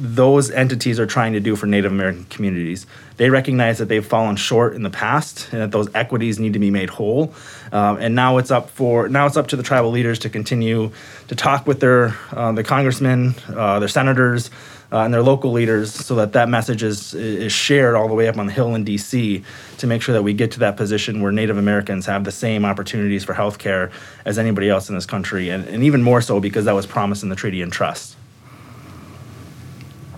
those 0.01 0.51
entities 0.51 1.01
are 1.01 1.07
trying 1.07 1.33
to 1.33 1.40
do 1.40 1.57
for 1.57 1.66
Native 1.66 1.90
American 1.90 2.24
communities. 2.27 2.87
They 3.16 3.31
recognize 3.31 3.79
that 3.79 3.88
they've 3.88 4.05
fallen 4.05 4.37
short 4.37 4.74
in 4.74 4.83
the 4.83 4.90
past 4.90 5.48
and 5.51 5.61
that 5.61 5.72
those 5.72 5.92
equities 5.94 6.38
need 6.38 6.53
to 6.53 6.59
be 6.59 6.70
made 6.70 6.90
whole. 6.90 7.35
Um, 7.72 7.96
and 7.96 8.14
now 8.14 8.38
it's 8.38 8.51
up 8.51 8.70
for 8.70 9.09
now 9.09 9.27
it's 9.27 9.37
up 9.37 9.48
to 9.48 9.57
the 9.57 9.62
tribal 9.62 9.90
leaders 9.90 10.20
to 10.20 10.31
continue 10.31 10.92
to 11.27 11.35
talk 11.35 11.66
with 11.66 11.81
their 11.81 12.16
uh, 12.31 12.53
the 12.53 12.62
congressmen, 12.62 13.35
uh, 13.48 13.81
their 13.81 13.88
senators, 13.88 14.51
uh, 14.90 15.01
and 15.01 15.12
their 15.12 15.22
local 15.22 15.53
leaders, 15.53 15.92
so 15.92 16.14
that 16.14 16.33
that 16.33 16.48
message 16.48 16.83
is 16.83 17.14
is 17.14 17.53
shared 17.53 17.94
all 17.94 18.09
the 18.09 18.14
way 18.14 18.29
up 18.29 18.38
on 18.38 18.46
the 18.46 18.53
hill 18.53 18.74
in 18.74 18.85
D.C. 18.85 19.42
to 19.79 19.87
make 19.87 20.03
sure 20.03 20.12
that 20.14 20.22
we 20.22 20.33
get 20.33 20.51
to 20.53 20.59
that 20.61 20.77
position 20.77 21.22
where 21.22 21.33
Native 21.33 21.59
Americans 21.59 22.07
have 22.07 22.24
the 22.24 22.33
same 22.33 22.64
opportunities 22.64 23.24
for 23.24 23.35
health 23.35 23.59
care 23.59 23.90
as 24.24 24.38
anybody 24.38 24.68
else 24.68 24.88
in 24.88 24.94
this 24.94 25.07
country, 25.07 25.51
and, 25.51 25.66
and 25.68 25.85
even 25.85 26.03
more 26.03 26.20
so 26.20 26.40
because 26.40 26.64
that 26.64 26.74
was 26.74 26.87
promised 26.87 27.22
in 27.22 27.29
the 27.29 27.37
Treaty 27.37 27.62
and 27.62 27.72
Trust. 27.72 28.16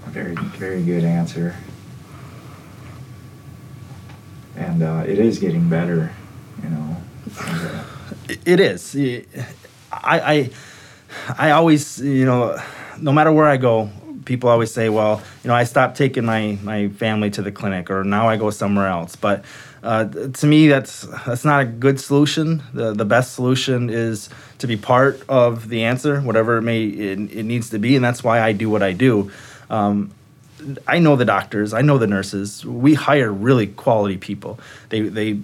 Very, 0.07 0.35
very 0.35 0.83
good 0.83 1.05
answer. 1.05 1.55
And 4.57 4.83
uh, 4.83 5.05
it 5.07 5.19
is 5.19 5.39
getting 5.39 5.69
better, 5.69 6.13
you 6.63 6.69
know. 6.69 6.97
And, 7.41 7.67
uh, 7.69 7.85
it 8.45 8.61
is. 8.61 8.97
I, 9.93 10.21
I, 10.21 10.51
I 11.39 11.51
always, 11.53 12.01
you 12.01 12.25
know, 12.25 12.61
no 13.01 13.13
matter 13.13 13.33
where 13.33 13.47
I 13.47 13.57
go, 13.57 13.89
people 14.25 14.49
always 14.51 14.73
say, 14.73 14.89
well, 14.89 15.23
you 15.43 15.49
know, 15.49 15.55
I 15.55 15.65
stopped 15.65 15.97
taking 15.97 16.25
my, 16.25 16.59
my 16.63 16.89
family 16.89 17.31
to 17.31 17.43
the 17.43 17.53
clinic 17.53 17.91
or 17.91 18.05
now 18.05 18.29
I 18.29 18.37
go 18.37 18.51
somewhere 18.51 18.89
else. 18.89 19.17
But 19.17 19.45
uh, 19.83 20.05
to 20.05 20.47
me, 20.47 20.69
that's 20.69 21.07
that's 21.27 21.45
not 21.45 21.63
a 21.63 21.65
good 21.65 21.99
solution. 21.99 22.63
The 22.75 22.93
the 22.93 23.07
best 23.07 23.33
solution 23.35 23.89
is 23.89 24.29
to 24.59 24.67
be 24.67 24.77
part 24.77 25.23
of 25.29 25.69
the 25.69 25.85
answer, 25.85 26.21
whatever 26.21 26.59
it 26.59 26.63
may 26.63 26.85
it, 26.85 27.19
it 27.33 27.43
needs 27.45 27.71
to 27.71 27.79
be, 27.79 27.97
and 27.97 28.05
that's 28.05 28.23
why 28.23 28.43
I 28.43 28.53
do 28.53 28.69
what 28.69 28.83
I 28.83 28.93
do. 28.93 29.31
Um, 29.71 30.13
I 30.87 30.99
know 30.99 31.17
the 31.17 31.25
doctors, 31.25 31.73
I 31.73 31.81
know 31.81 31.97
the 31.97 32.07
nurses. 32.07 32.65
We 32.67 32.93
hire 32.93 33.33
really 33.33 33.69
quality 33.69 34.19
people. 34.19 34.61
They 34.91 35.01
they 35.01 35.41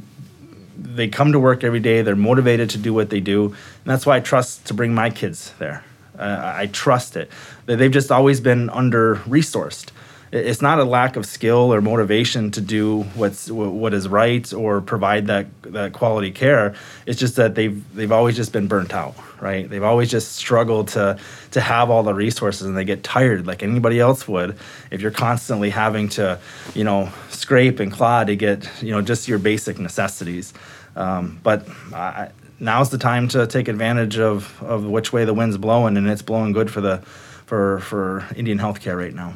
they 0.76 1.08
come 1.08 1.32
to 1.32 1.40
work 1.40 1.64
every 1.64 1.80
day. 1.80 2.02
They're 2.02 2.14
motivated 2.14 2.68
to 2.70 2.78
do 2.78 2.92
what 2.92 3.08
they 3.08 3.20
do, 3.20 3.46
and 3.46 3.84
that's 3.86 4.04
why 4.04 4.16
I 4.16 4.20
trust 4.20 4.66
to 4.66 4.74
bring 4.74 4.94
my 4.94 5.08
kids 5.08 5.54
there. 5.58 5.82
Uh, 6.18 6.54
I 6.56 6.66
trust 6.66 7.16
it. 7.16 7.30
They've 7.66 7.90
just 7.90 8.10
always 8.10 8.40
been 8.40 8.70
under 8.70 9.16
resourced 9.16 9.90
it's 10.32 10.60
not 10.60 10.78
a 10.78 10.84
lack 10.84 11.16
of 11.16 11.24
skill 11.24 11.72
or 11.72 11.80
motivation 11.80 12.50
to 12.52 12.60
do 12.60 13.02
what's 13.14 13.50
what 13.50 13.94
is 13.94 14.08
right 14.08 14.52
or 14.52 14.80
provide 14.80 15.28
that 15.28 15.46
that 15.62 15.92
quality 15.92 16.30
care. 16.30 16.74
It's 17.06 17.18
just 17.18 17.36
that 17.36 17.54
they've 17.54 17.82
they've 17.94 18.10
always 18.10 18.36
just 18.36 18.52
been 18.52 18.66
burnt 18.66 18.92
out, 18.92 19.14
right? 19.40 19.68
They've 19.68 19.82
always 19.82 20.10
just 20.10 20.32
struggled 20.32 20.88
to 20.88 21.18
to 21.52 21.60
have 21.60 21.90
all 21.90 22.02
the 22.02 22.14
resources, 22.14 22.66
and 22.66 22.76
they 22.76 22.84
get 22.84 23.04
tired 23.04 23.46
like 23.46 23.62
anybody 23.62 24.00
else 24.00 24.26
would 24.26 24.58
if 24.90 25.00
you're 25.00 25.12
constantly 25.12 25.70
having 25.70 26.08
to, 26.10 26.40
you 26.74 26.84
know, 26.84 27.10
scrape 27.30 27.78
and 27.78 27.92
claw 27.92 28.24
to 28.24 28.34
get 28.34 28.68
you 28.82 28.90
know 28.90 29.02
just 29.02 29.28
your 29.28 29.38
basic 29.38 29.78
necessities. 29.78 30.52
Um, 30.96 31.38
but 31.42 31.68
I, 31.94 32.30
now's 32.58 32.90
the 32.90 32.98
time 32.98 33.28
to 33.28 33.46
take 33.46 33.68
advantage 33.68 34.18
of, 34.18 34.62
of 34.62 34.84
which 34.84 35.12
way 35.12 35.24
the 35.24 35.34
wind's 35.34 35.56
blowing, 35.56 35.96
and 35.96 36.08
it's 36.08 36.22
blowing 36.22 36.52
good 36.52 36.70
for 36.70 36.80
the 36.80 36.98
for 37.46 37.80
for 37.80 38.26
Indian 38.34 38.58
healthcare 38.58 38.96
right 38.96 39.14
now. 39.14 39.34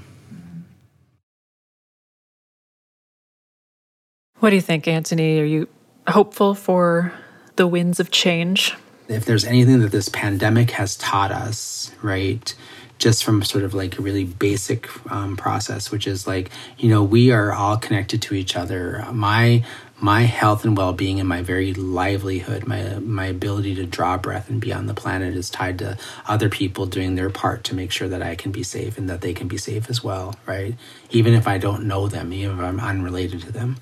What 4.41 4.51
do 4.51 4.57
you 4.57 4.63
think, 4.63 4.89
Anthony? 4.89 5.39
Are 5.39 5.45
you 5.45 5.69
hopeful 6.09 6.55
for 6.55 7.13
the 7.57 7.67
winds 7.67 8.01
of 8.01 8.11
change? 8.11 8.75
If 9.07 9.27
there's 9.27 9.45
anything 9.45 9.81
that 9.81 9.93
this 9.93 10.09
pandemic 10.09 10.71
has 10.71 10.97
taught 10.97 11.31
us, 11.31 11.91
right, 12.01 12.55
just 12.97 13.25
from 13.25 13.43
sort 13.43 13.65
of 13.65 13.75
like 13.75 13.99
a 13.99 14.03
really 14.03 14.25
basic 14.25 14.89
um, 15.11 15.37
process, 15.37 15.91
which 15.91 16.07
is 16.07 16.27
like, 16.27 16.51
you 16.79 16.89
know, 16.89 17.03
we 17.03 17.33
are 17.33 17.53
all 17.53 17.77
connected 17.77 18.23
to 18.23 18.35
each 18.35 18.57
other. 18.57 19.05
My 19.13 19.65
my 20.01 20.23
health 20.23 20.65
and 20.65 20.77
well-being 20.77 21.21
and 21.21 21.29
my 21.29 21.43
very 21.43 21.75
livelihood 21.75 22.67
my 22.67 22.83
my 23.01 23.27
ability 23.27 23.75
to 23.75 23.85
draw 23.85 24.17
breath 24.17 24.49
and 24.49 24.61
be 24.61 24.73
on 24.73 24.87
the 24.87 24.95
planet 24.95 25.35
is 25.35 25.51
tied 25.51 25.79
to 25.79 25.97
other 26.27 26.49
people 26.49 26.87
doing 26.87 27.15
their 27.15 27.31
part 27.31 27.63
to 27.65 27.75
make 27.75 27.93
sure 27.93 28.09
that 28.09 28.23
I 28.23 28.35
can 28.35 28.51
be 28.51 28.63
safe 28.63 28.97
and 28.97 29.09
that 29.11 29.21
they 29.21 29.35
can 29.35 29.47
be 29.47 29.59
safe 29.59 29.91
as 29.91 30.03
well 30.03 30.35
right 30.47 30.75
even 31.11 31.35
if 31.35 31.47
I 31.47 31.59
don't 31.59 31.87
know 31.87 32.09
them 32.09 32.33
even 32.33 32.59
if 32.59 32.65
I'm 32.65 32.81
unrelated 32.81 33.43
to 33.43 33.53
them 33.53 33.77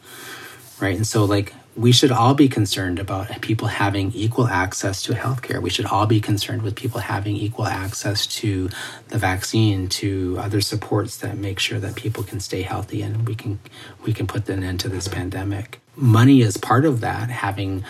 right 0.80 0.96
and 0.96 1.06
so 1.06 1.24
like 1.24 1.54
we 1.76 1.92
should 1.92 2.10
all 2.10 2.34
be 2.34 2.48
concerned 2.48 2.98
about 2.98 3.40
people 3.40 3.68
having 3.68 4.10
equal 4.12 4.48
access 4.48 5.00
to 5.02 5.12
healthcare. 5.12 5.62
We 5.62 5.70
should 5.70 5.86
all 5.86 6.06
be 6.06 6.20
concerned 6.20 6.62
with 6.62 6.74
people 6.74 6.98
having 6.98 7.36
equal 7.36 7.66
access 7.66 8.26
to 8.38 8.68
the 9.10 9.18
vaccine, 9.18 9.88
to 9.90 10.36
other 10.40 10.60
supports 10.60 11.18
that 11.18 11.38
make 11.38 11.60
sure 11.60 11.78
that 11.78 11.94
people 11.94 12.24
can 12.24 12.40
stay 12.40 12.62
healthy 12.62 13.00
and 13.00 13.28
we 13.28 13.36
can 13.36 13.60
we 14.04 14.12
can 14.12 14.26
put 14.26 14.48
an 14.48 14.64
end 14.64 14.80
to 14.80 14.88
this 14.88 15.06
pandemic. 15.06 15.80
Money 16.00 16.42
is 16.42 16.56
part 16.56 16.84
of 16.84 17.00
that. 17.00 17.28
Having 17.28 17.84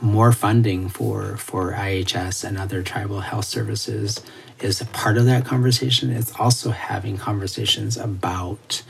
more 0.00 0.32
funding 0.32 0.88
for 0.90 1.38
for 1.38 1.72
IHS 1.72 2.44
and 2.44 2.58
other 2.58 2.82
tribal 2.82 3.20
health 3.20 3.46
services 3.46 4.20
is 4.60 4.82
a 4.82 4.84
part 4.86 5.16
of 5.16 5.24
that 5.24 5.46
conversation. 5.46 6.10
It's 6.10 6.38
also 6.38 6.70
having 6.70 7.16
conversations 7.16 7.96
about, 7.96 8.82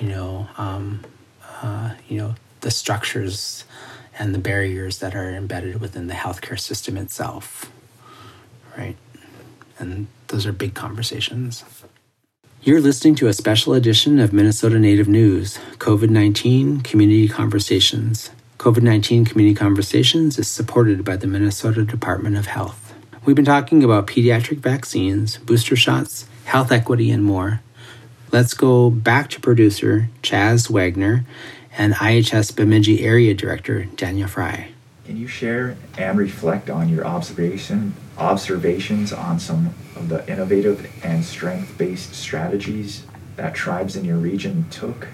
you 0.00 0.08
know, 0.08 0.48
um, 0.58 1.04
uh, 1.62 1.94
you 2.08 2.18
know, 2.18 2.34
the 2.62 2.70
structures 2.72 3.64
and 4.18 4.34
the 4.34 4.40
barriers 4.40 4.98
that 4.98 5.14
are 5.14 5.30
embedded 5.30 5.80
within 5.80 6.08
the 6.08 6.14
healthcare 6.14 6.58
system 6.58 6.96
itself. 6.96 7.70
Right? 8.76 8.96
And 9.78 10.08
those 10.28 10.46
are 10.46 10.52
big 10.52 10.74
conversations. 10.74 11.64
You're 12.66 12.80
listening 12.80 13.14
to 13.16 13.28
a 13.28 13.32
special 13.32 13.74
edition 13.74 14.18
of 14.18 14.32
Minnesota 14.32 14.80
Native 14.80 15.06
News 15.06 15.60
COVID 15.78 16.10
19 16.10 16.80
Community 16.80 17.28
Conversations. 17.28 18.32
COVID 18.58 18.82
19 18.82 19.24
Community 19.24 19.54
Conversations 19.54 20.36
is 20.36 20.48
supported 20.48 21.04
by 21.04 21.16
the 21.16 21.28
Minnesota 21.28 21.84
Department 21.84 22.36
of 22.36 22.46
Health. 22.46 22.92
We've 23.24 23.36
been 23.36 23.44
talking 23.44 23.84
about 23.84 24.08
pediatric 24.08 24.58
vaccines, 24.58 25.36
booster 25.38 25.76
shots, 25.76 26.26
health 26.46 26.72
equity, 26.72 27.12
and 27.12 27.22
more. 27.22 27.60
Let's 28.32 28.52
go 28.52 28.90
back 28.90 29.30
to 29.30 29.40
producer 29.40 30.08
Chaz 30.24 30.68
Wagner 30.68 31.24
and 31.78 31.94
IHS 31.94 32.56
Bemidji 32.56 33.04
Area 33.04 33.32
Director 33.32 33.84
Daniel 33.84 34.26
Fry. 34.26 34.70
Can 35.04 35.16
you 35.16 35.28
share 35.28 35.76
and 35.96 36.18
reflect 36.18 36.68
on 36.68 36.88
your 36.88 37.06
observation 37.06 37.94
observations 38.18 39.12
on 39.12 39.38
some 39.38 39.74
of 39.94 40.08
the 40.08 40.28
innovative 40.30 40.90
and 41.04 41.24
strength-based 41.24 42.14
strategies 42.14 43.04
that 43.36 43.54
tribes 43.54 43.96
in 43.96 44.04
your 44.04 44.16
region 44.16 44.66
took 44.70 45.08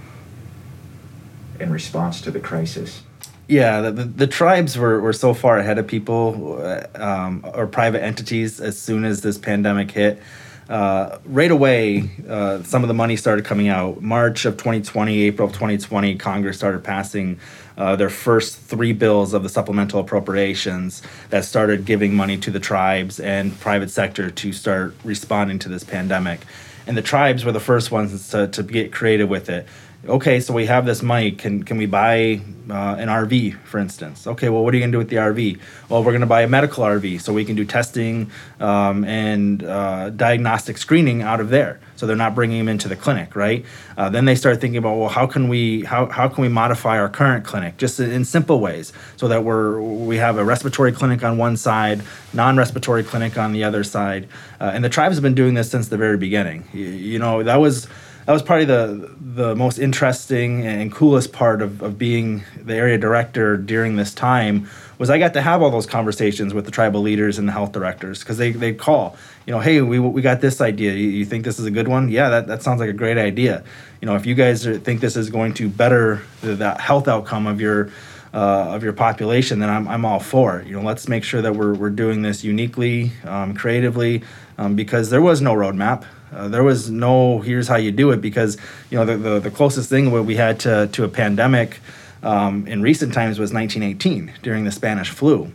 in 1.59 1.71
response 1.71 2.21
to 2.21 2.31
the 2.31 2.41
crisis? 2.41 3.03
Yeah, 3.49 3.81
the, 3.81 3.93
the, 3.93 4.05
the 4.05 4.27
tribes 4.27 4.79
were, 4.79 5.01
were 5.01 5.13
so 5.13 5.35
far 5.35 5.59
ahead 5.59 5.79
of 5.79 5.87
people 5.87 6.61
uh, 6.63 6.87
um, 6.95 7.45
or 7.55 7.67
private 7.67 8.03
entities 8.03 8.61
as 8.61 8.79
soon 8.79 9.05
as 9.05 9.21
this 9.21 9.37
pandemic 9.37 9.91
hit 9.91 10.23
uh, 10.69 11.19
right 11.27 11.51
away, 11.51 12.11
uh, 12.29 12.63
some 12.63 12.83
of 12.83 12.89
the 12.89 12.95
money 12.95 13.17
started 13.17 13.45
coming 13.45 13.69
out. 13.69 14.01
March 14.01 14.45
of 14.45 14.57
2020, 14.57 15.23
April 15.23 15.49
of 15.49 15.53
2020, 15.53 16.17
Congress 16.17 16.57
started 16.57 16.83
passing 16.83 17.39
uh, 17.77 17.97
their 17.97 18.11
first 18.11 18.59
three 18.59 18.93
bills 18.93 19.33
of 19.33 19.43
the 19.43 19.49
supplemental 19.49 20.01
appropriations 20.01 21.03
that 21.31 21.45
started 21.45 21.85
giving 21.85 22.15
money 22.15 22.37
to 22.39 22.51
the 22.51 22.61
tribes 22.61 23.21
and 23.21 23.59
private 23.61 23.91
sector 23.91 24.31
to 24.31 24.53
start 24.53 24.95
responding 25.05 25.59
to 25.59 25.69
this 25.69 25.85
pandemic. 25.85 26.41
And 26.87 26.97
the 26.97 27.03
tribes 27.03 27.45
were 27.45 27.53
the 27.53 27.61
first 27.61 27.91
ones 27.91 28.29
to, 28.31 28.49
to 28.49 28.63
get 28.63 28.93
creative 28.93 29.29
with 29.29 29.49
it 29.49 29.67
okay, 30.07 30.41
so 30.41 30.53
we 30.53 30.67
have 30.67 30.87
this 30.87 31.03
money. 31.03 31.33
Can 31.33 31.63
can 31.63 31.77
we 31.77 31.87
buy 31.87 32.41
uh, 32.71 32.97
an 32.99 33.09
RV, 33.09 33.59
for 33.65 33.79
instance? 33.79 34.27
Okay, 34.27 34.49
well, 34.49 34.65
what 34.65 34.75
are 34.75 34.77
you 34.77 34.83
gonna 34.83 34.93
do 34.93 34.99
with 34.99 35.09
the 35.09 35.17
RV? 35.17 35.59
Well, 35.89 36.03
we're 36.03 36.13
gonna 36.13 36.27
buy 36.27 36.43
a 36.43 36.49
medical 36.49 36.85
RV 36.85 37.21
so 37.21 37.33
we 37.33 37.45
can 37.45 37.57
do 37.57 37.65
testing 37.65 38.31
um, 38.61 39.05
and 39.05 39.63
uh, 39.63 40.11
diagnostic 40.11 40.79
screening 40.79 41.23
out 41.23 41.41
of 41.41 41.51
there. 41.51 41.81
So 41.97 42.07
they're 42.07 42.17
not 42.17 42.35
bringing 42.35 42.59
them 42.59 42.69
into 42.69 42.89
the 42.89 42.97
clinic, 42.97 43.37
right? 43.37 43.65
Uh, 43.97 44.09
then 44.09 44.25
they 44.25 44.35
start 44.35 44.61
thinking 44.61 44.79
about, 44.79 44.97
well, 44.97 45.09
how 45.09 45.27
can 45.27 45.49
we 45.49 45.85
how, 45.85 46.07
how 46.07 46.29
can 46.29 46.43
we 46.43 46.49
modify 46.49 46.99
our 46.99 47.09
current 47.09 47.45
clinic 47.45 47.77
just 47.77 48.01
in, 48.01 48.25
simple 48.25 48.59
ways 48.61 48.93
so 49.17 49.29
that 49.29 49.45
we're 49.45 49.81
we 49.81 50.17
have 50.17 50.37
a 50.39 50.45
respiratory 50.45 50.91
clinic 50.91 51.23
on 51.23 51.39
one 51.39 51.57
side, 51.57 52.03
non-respiratory 52.33 53.05
clinic 53.05 53.39
on 53.39 53.53
the 53.53 53.63
other 53.63 53.85
side, 53.85 54.29
uh, 54.61 54.71
and 54.75 54.85
the 54.85 54.89
tribes 54.89 55.17
have 55.17 55.23
been 55.23 55.35
doing 55.35 55.55
this 55.55 55.71
since 55.71 55.89
the 55.89 55.97
very 55.97 56.17
beginning. 56.17 56.65
you, 56.73 56.87
you 56.87 57.19
know, 57.19 57.43
that 57.43 57.57
was 57.57 57.87
that 58.27 58.33
was 58.33 58.43
probably 58.43 58.65
the 58.65 59.11
the 59.21 59.55
most 59.57 59.79
interesting 59.79 60.67
and 60.67 60.93
coolest 60.93 61.33
part 61.33 61.63
of, 61.63 61.83
of 61.83 61.99
being 61.99 62.45
the 62.57 62.75
area 62.75 62.99
director 62.99 63.57
during 63.57 63.97
this 63.97 64.15
time 64.15 64.69
was 64.99 65.11
I 65.11 65.19
got 65.19 65.33
to 65.35 65.43
have 65.43 65.63
all 65.63 65.71
those 65.71 65.87
conversations 65.87 66.55
with 66.55 66.65
the 66.65 66.71
tribal 66.71 67.01
leaders 67.01 67.39
and 67.39 67.49
the 67.49 67.53
health 67.53 67.73
directors 67.73 68.21
because 68.21 68.39
they 68.39 68.53
they 68.53 68.73
call 68.73 69.17
you 69.47 69.53
know 69.53 69.61
hey 69.61 69.81
we, 69.81 69.99
we 69.99 70.23
got 70.23 70.41
this 70.41 70.61
idea 70.61 70.93
you, 70.93 71.09
you, 71.09 71.25
think 71.25 71.45
this 71.45 71.59
is 71.59 71.67
a 71.67 71.71
good 71.71 71.89
one 71.89 72.09
yeah 72.09 72.29
that, 72.29 72.47
that 72.47 72.63
sounds 72.63 72.81
like 72.81 72.91
a 72.91 72.95
great 72.95 73.19
idea 73.19 73.65
you 74.01 74.07
know 74.07 74.15
if 74.15 74.27
you 74.27 74.35
guys 74.35 74.67
are, 74.67 74.79
think 74.79 75.01
this 75.01 75.17
is 75.17 75.31
going 75.31 75.55
to 75.55 75.69
better 75.69 76.23
the, 76.43 76.75
health 76.75 77.09
outcome 77.09 77.47
of 77.47 77.61
your 77.61 77.91
uh, 78.35 78.75
of 78.75 78.83
your 78.83 78.95
population, 78.95 79.59
then 79.59 79.69
I'm, 79.69 79.87
I'm 79.87 80.07
all 80.07 80.19
for. 80.19 80.65
You 80.67 80.77
know, 80.77 80.83
let's 80.83 81.07
make 81.07 81.23
sure 81.23 81.43
that 81.43 81.55
we're, 81.55 81.75
we're 81.75 81.91
doing 81.91 82.23
this 82.23 82.43
uniquely, 82.43 83.13
um, 83.25 83.53
creatively, 83.53 84.23
um, 84.57 84.75
because 84.75 85.11
there 85.11 85.21
was 85.21 85.43
no 85.43 85.53
roadmap. 85.53 86.07
Uh, 86.33 86.49
there 86.49 86.63
was 86.63 86.91
no 86.91 87.41
here's 87.41 87.69
how 87.69 87.77
you 87.77 87.91
do 87.91 88.11
it 88.11 88.21
because 88.21 88.57
you 88.91 88.99
know 88.99 89.05
the, 89.05 89.17
the, 89.17 89.41
the 89.41 89.51
closest 89.51 89.89
thing 89.89 90.11
what 90.11 90.25
we 90.25 90.37
had 90.37 90.59
to, 90.61 90.89
to 90.89 91.05
a 91.05 91.09
pandemic 91.09 91.81
um, 92.23 92.67
in 92.67 92.83
recent 92.83 93.13
times 93.13 93.39
was 93.39 93.53
1918 93.53 94.33
during 94.43 94.65
the 94.65 94.73
Spanish 94.73 95.11
flu. 95.11 95.53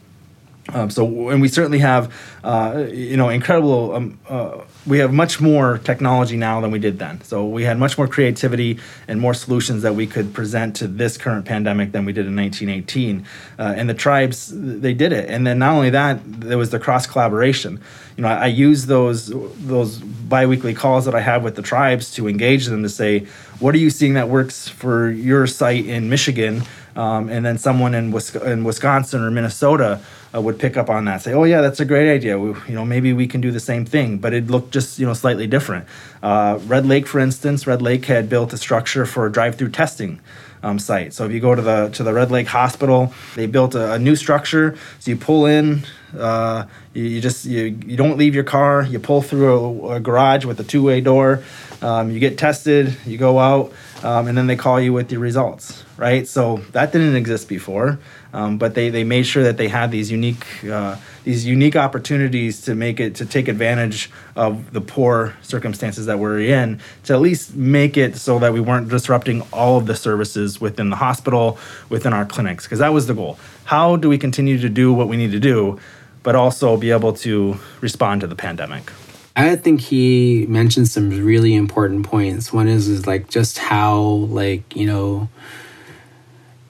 Um, 0.73 0.89
so, 0.89 1.30
and 1.30 1.41
we 1.41 1.47
certainly 1.47 1.80
have, 1.80 2.13
uh, 2.43 2.88
you 2.91 3.15
know, 3.15 3.30
incredible. 3.30 3.95
Um, 3.95 4.19
uh, 4.27 4.62
we 4.86 4.99
have 4.99 5.13
much 5.13 5.39
more 5.39 5.77
technology 5.80 6.38
now 6.38 6.60
than 6.60 6.71
we 6.71 6.80
did 6.80 6.99
then. 6.99 7.21
So 7.21 7.47
we 7.47 7.63
had 7.63 7.77
much 7.77 7.97
more 7.97 8.08
creativity 8.08 8.80
and 9.08 9.19
more 9.19 9.34
solutions 9.34 9.84
that 9.84 9.95
we 9.95 10.08
could 10.08 10.34
present 10.34 10.75
to 10.77 10.88
this 10.88 11.17
current 11.17 11.45
pandemic 11.45 11.91
than 11.93 12.06
we 12.06 12.13
did 12.13 12.25
in 12.25 12.36
1918. 12.36 13.25
Uh, 13.58 13.73
and 13.77 13.89
the 13.89 13.93
tribes, 13.93 14.51
they 14.53 14.93
did 14.93 15.13
it. 15.13 15.30
And 15.30 15.47
then 15.47 15.60
not 15.60 15.73
only 15.73 15.89
that, 15.91 16.19
there 16.41 16.58
was 16.58 16.69
the 16.69 16.80
cross 16.80 17.08
collaboration. 17.08 17.80
You 18.17 18.23
know, 18.23 18.30
I, 18.30 18.36
I 18.36 18.45
use 18.47 18.88
those 18.88 19.27
those 19.27 19.99
biweekly 19.99 20.73
calls 20.73 21.06
that 21.06 21.15
I 21.15 21.21
have 21.21 21.43
with 21.43 21.56
the 21.56 21.62
tribes 21.62 22.12
to 22.15 22.27
engage 22.27 22.65
them 22.65 22.84
to 22.84 22.89
say, 22.89 23.27
what 23.60 23.73
are 23.75 23.80
you 23.80 23.89
seeing 23.89 24.15
that 24.15 24.27
works 24.27 24.67
for 24.67 25.10
your 25.10 25.47
site 25.47 25.86
in 25.86 26.10
Michigan? 26.10 26.63
Um, 26.95 27.30
and 27.30 27.45
then 27.45 27.60
someone 27.60 27.93
in, 27.93 28.12
in 28.43 28.63
Wisconsin 28.63 29.21
or 29.21 29.30
Minnesota 29.30 30.01
uh, 30.38 30.41
would 30.41 30.60
pick 30.60 30.78
up 30.78 30.89
on 30.89 31.06
that, 31.06 31.21
say, 31.21 31.34
"Oh 31.34 31.43
yeah, 31.43 31.62
that's 31.62 31.80
a 31.80 31.86
great 31.86 32.13
idea. 32.13 32.38
We, 32.38 32.50
you 32.67 32.76
know, 32.76 32.86
maybe 32.86 33.13
we 33.13 33.28
can 33.28 33.41
do 33.41 33.52
the 33.52 33.60
same 33.60 33.86
thing, 33.86 34.17
but 34.17 34.34
it 34.34 34.47
looked 34.47 34.71
just 34.71 35.00
you 35.00 35.06
know 35.06 35.13
slightly 35.13 35.47
different." 35.47 35.86
Uh, 36.21 36.60
Red 36.67 36.86
Lake, 36.86 37.08
for 37.08 37.19
instance, 37.19 37.65
Red 37.65 37.82
Lake 37.82 38.06
had 38.06 38.30
built 38.30 38.54
a 38.54 38.58
structure 38.58 39.06
for 39.06 39.26
a 39.26 39.32
drive-through 39.32 39.71
testing 39.71 40.19
um, 40.63 40.80
site. 40.80 41.13
So 41.13 41.26
if 41.26 41.32
you 41.32 41.39
go 41.39 41.56
to 41.56 41.62
the 41.62 41.89
to 41.89 42.04
the 42.04 42.13
Red 42.13 42.32
Lake 42.32 42.47
Hospital, 42.47 43.13
they 43.36 43.47
built 43.47 43.76
a, 43.76 43.93
a 43.93 44.00
new 44.00 44.15
structure. 44.15 44.78
So 45.00 45.12
you 45.12 45.17
pull 45.17 45.45
in, 45.45 45.84
uh, 46.17 46.65
you, 46.93 47.04
you, 47.04 47.21
just 47.21 47.45
you, 47.45 47.78
you 47.86 47.97
don't 47.97 48.17
leave 48.17 48.36
your 48.36 48.43
car. 48.43 48.84
You 48.84 49.00
pull 49.00 49.21
through 49.21 49.88
a, 49.89 49.95
a 49.95 50.00
garage 50.00 50.45
with 50.45 50.60
a 50.60 50.63
two-way 50.63 51.02
door. 51.02 51.43
Um, 51.81 52.11
you 52.11 52.19
get 52.19 52.37
tested. 52.37 52.97
You 53.05 53.17
go 53.17 53.39
out, 53.39 53.71
um, 54.03 54.27
and 54.27 54.37
then 54.37 54.47
they 54.47 54.55
call 54.55 54.79
you 54.79 54.93
with 54.93 55.11
your 55.11 55.21
results. 55.21 55.83
Right. 55.97 56.27
So 56.27 56.57
that 56.71 56.91
didn't 56.91 57.15
exist 57.15 57.47
before. 57.47 57.99
Um, 58.33 58.57
but 58.57 58.75
they, 58.75 58.89
they 58.89 59.03
made 59.03 59.23
sure 59.23 59.43
that 59.43 59.57
they 59.57 59.67
had 59.67 59.89
these 59.89 60.11
unique 60.11 60.45
uh, 60.65 60.97
these 61.23 61.45
unique 61.45 61.75
opportunities 61.75 62.61
to 62.61 62.75
make 62.75 62.99
it 62.99 63.15
to 63.15 63.25
take 63.25 63.47
advantage 63.47 64.11
of 64.35 64.73
the 64.73 64.81
poor 64.81 65.35
circumstances 65.41 66.05
that 66.05 66.19
we're 66.19 66.39
in 66.39 66.79
to 67.05 67.13
at 67.13 67.19
least 67.19 67.55
make 67.55 67.97
it 67.97 68.15
so 68.15 68.37
that 68.39 68.53
we 68.53 68.59
weren't 68.59 68.89
disrupting 68.89 69.41
all 69.51 69.77
of 69.77 69.87
the 69.87 69.95
services 69.95 70.61
within 70.61 70.89
the 70.89 70.97
hospital 70.97 71.57
within 71.89 72.13
our 72.13 72.25
clinics 72.25 72.65
because 72.65 72.79
that 72.79 72.93
was 72.93 73.07
the 73.07 73.13
goal. 73.13 73.39
How 73.65 73.95
do 73.95 74.07
we 74.07 74.17
continue 74.17 74.59
to 74.59 74.69
do 74.69 74.93
what 74.93 75.07
we 75.07 75.17
need 75.17 75.31
to 75.31 75.39
do, 75.39 75.79
but 76.21 76.35
also 76.35 76.77
be 76.77 76.91
able 76.91 77.13
to 77.13 77.57
respond 77.81 78.21
to 78.21 78.27
the 78.27 78.35
pandemic? 78.35 78.91
I 79.38 79.56
think 79.56 79.82
he 79.82 80.47
mentioned 80.50 80.88
some 80.88 81.12
really 81.12 81.54
important 81.54 82.08
points. 82.08 82.52
One 82.52 82.67
is 82.67 82.88
is 82.88 83.06
like 83.06 83.30
just 83.30 83.60
how 83.60 84.00
like 84.00 84.76
you 84.76 84.88
know 84.88 85.30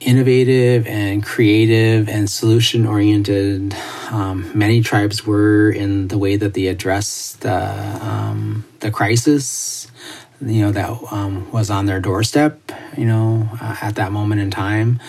innovative 0.00 0.86
and 0.86 1.24
creative 1.24 2.08
and 2.08 2.28
solution 2.30 2.86
oriented 2.86 3.74
um, 4.10 4.50
many 4.56 4.82
tribes 4.82 5.26
were 5.26 5.70
in 5.70 6.08
the 6.08 6.18
way 6.18 6.36
that 6.36 6.54
they 6.54 6.66
addressed 6.66 7.40
the, 7.40 8.06
um, 8.06 8.64
the 8.78 8.92
crisis 8.92 9.90
you 10.40 10.62
know 10.62 10.70
that 10.70 10.96
um, 11.10 11.50
was 11.50 11.68
on 11.68 11.86
their 11.86 11.98
doorstep 11.98 12.70
you 12.96 13.04
know 13.04 13.48
uh, 13.60 13.76
at 13.82 13.96
that 13.96 14.12
moment 14.12 14.40
in 14.40 14.52
time 14.52 15.00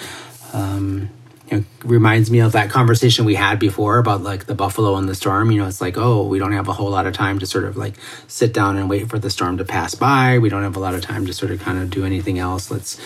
um, 0.53 1.07
you 1.49 1.57
know, 1.59 1.63
reminds 1.83 2.29
me 2.29 2.39
of 2.39 2.51
that 2.53 2.69
conversation 2.69 3.25
we 3.25 3.35
had 3.35 3.59
before 3.59 3.97
about 3.97 4.21
like 4.21 4.45
the 4.45 4.55
buffalo 4.55 4.95
and 4.95 5.07
the 5.07 5.15
storm. 5.15 5.51
You 5.51 5.59
know, 5.59 5.67
it's 5.67 5.81
like, 5.81 5.97
oh, 5.97 6.25
we 6.25 6.39
don't 6.39 6.53
have 6.53 6.67
a 6.67 6.73
whole 6.73 6.89
lot 6.89 7.07
of 7.07 7.13
time 7.13 7.39
to 7.39 7.45
sort 7.45 7.65
of 7.65 7.77
like 7.77 7.95
sit 8.27 8.53
down 8.53 8.77
and 8.77 8.89
wait 8.89 9.09
for 9.09 9.19
the 9.19 9.29
storm 9.29 9.57
to 9.57 9.65
pass 9.65 9.95
by. 9.95 10.39
We 10.39 10.49
don't 10.49 10.63
have 10.63 10.75
a 10.75 10.79
lot 10.79 10.95
of 10.95 11.01
time 11.01 11.25
to 11.25 11.33
sort 11.33 11.51
of 11.51 11.59
kind 11.61 11.79
of 11.79 11.89
do 11.89 12.05
anything 12.05 12.39
else. 12.39 12.69
Let's 12.69 12.99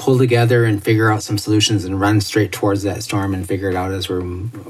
pull 0.00 0.16
together 0.16 0.64
and 0.64 0.82
figure 0.82 1.10
out 1.10 1.22
some 1.22 1.36
solutions 1.36 1.84
and 1.84 2.00
run 2.00 2.22
straight 2.22 2.52
towards 2.52 2.82
that 2.84 3.02
storm 3.02 3.34
and 3.34 3.46
figure 3.46 3.68
it 3.68 3.76
out 3.76 3.92
as 3.92 4.08
we're 4.08 4.24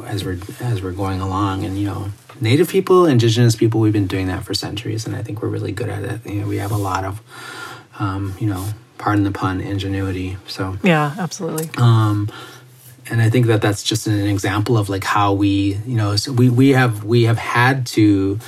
as 0.04 0.24
we're 0.24 0.38
as 0.60 0.82
we're 0.82 0.92
going 0.92 1.20
along. 1.20 1.64
And 1.64 1.78
you 1.78 1.86
know, 1.86 2.10
native 2.40 2.68
people, 2.68 3.06
indigenous 3.06 3.54
people, 3.54 3.80
we've 3.80 3.92
been 3.92 4.08
doing 4.08 4.26
that 4.26 4.44
for 4.44 4.54
centuries, 4.54 5.06
and 5.06 5.14
I 5.14 5.22
think 5.22 5.40
we're 5.40 5.48
really 5.48 5.72
good 5.72 5.88
at 5.88 6.02
it. 6.04 6.26
You 6.26 6.42
know, 6.42 6.48
we 6.48 6.58
have 6.58 6.72
a 6.72 6.76
lot 6.76 7.04
of, 7.04 7.22
um, 7.98 8.34
you 8.40 8.48
know, 8.48 8.70
pardon 8.98 9.24
the 9.24 9.30
pun, 9.30 9.60
ingenuity. 9.60 10.36
So 10.48 10.76
yeah, 10.82 11.14
absolutely. 11.18 11.70
Um, 11.76 12.28
and 13.10 13.20
I 13.20 13.28
think 13.28 13.46
that 13.46 13.60
that's 13.60 13.82
just 13.82 14.06
an 14.06 14.26
example 14.26 14.78
of 14.78 14.88
like 14.88 15.04
how 15.04 15.32
we, 15.32 15.78
you 15.86 15.96
know, 15.96 16.16
so 16.16 16.32
we 16.32 16.48
we 16.48 16.70
have 16.70 17.04
we 17.04 17.24
have 17.24 17.38
had 17.38 17.86
to 17.88 18.38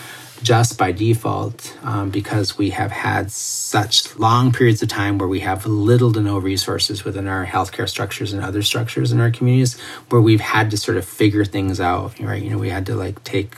just 0.42 0.76
by 0.76 0.92
default 0.92 1.76
um, 1.84 2.10
because 2.10 2.58
we 2.58 2.70
have 2.70 2.90
had 2.90 3.30
such 3.30 4.16
long 4.16 4.52
periods 4.52 4.82
of 4.82 4.88
time 4.88 5.18
where 5.18 5.28
we 5.28 5.40
have 5.40 5.66
little 5.66 6.12
to 6.12 6.20
no 6.20 6.38
resources 6.38 7.04
within 7.04 7.28
our 7.28 7.46
healthcare 7.46 7.88
structures 7.88 8.32
and 8.32 8.42
other 8.42 8.62
structures 8.62 9.12
in 9.12 9.20
our 9.20 9.30
communities 9.30 9.78
where 10.10 10.20
we've 10.20 10.40
had 10.40 10.70
to 10.70 10.76
sort 10.76 10.96
of 10.96 11.04
figure 11.04 11.44
things 11.44 11.80
out 11.80 12.18
right 12.18 12.42
you 12.42 12.50
know 12.50 12.58
we 12.58 12.70
had 12.70 12.86
to 12.86 12.94
like 12.94 13.22
take 13.22 13.54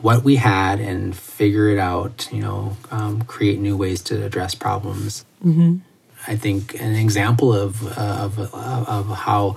what 0.00 0.22
we 0.24 0.36
had 0.36 0.80
and 0.80 1.14
figure 1.16 1.68
it 1.68 1.78
out 1.78 2.28
you 2.32 2.40
know 2.40 2.76
um, 2.90 3.22
create 3.22 3.58
new 3.58 3.76
ways 3.76 4.02
to 4.02 4.24
address 4.24 4.54
problems 4.54 5.26
mm-hmm. 5.44 5.76
i 6.26 6.36
think 6.36 6.74
an 6.80 6.94
example 6.94 7.52
of, 7.52 7.86
uh, 7.98 8.00
of, 8.00 8.38
of 8.54 9.06
how 9.08 9.56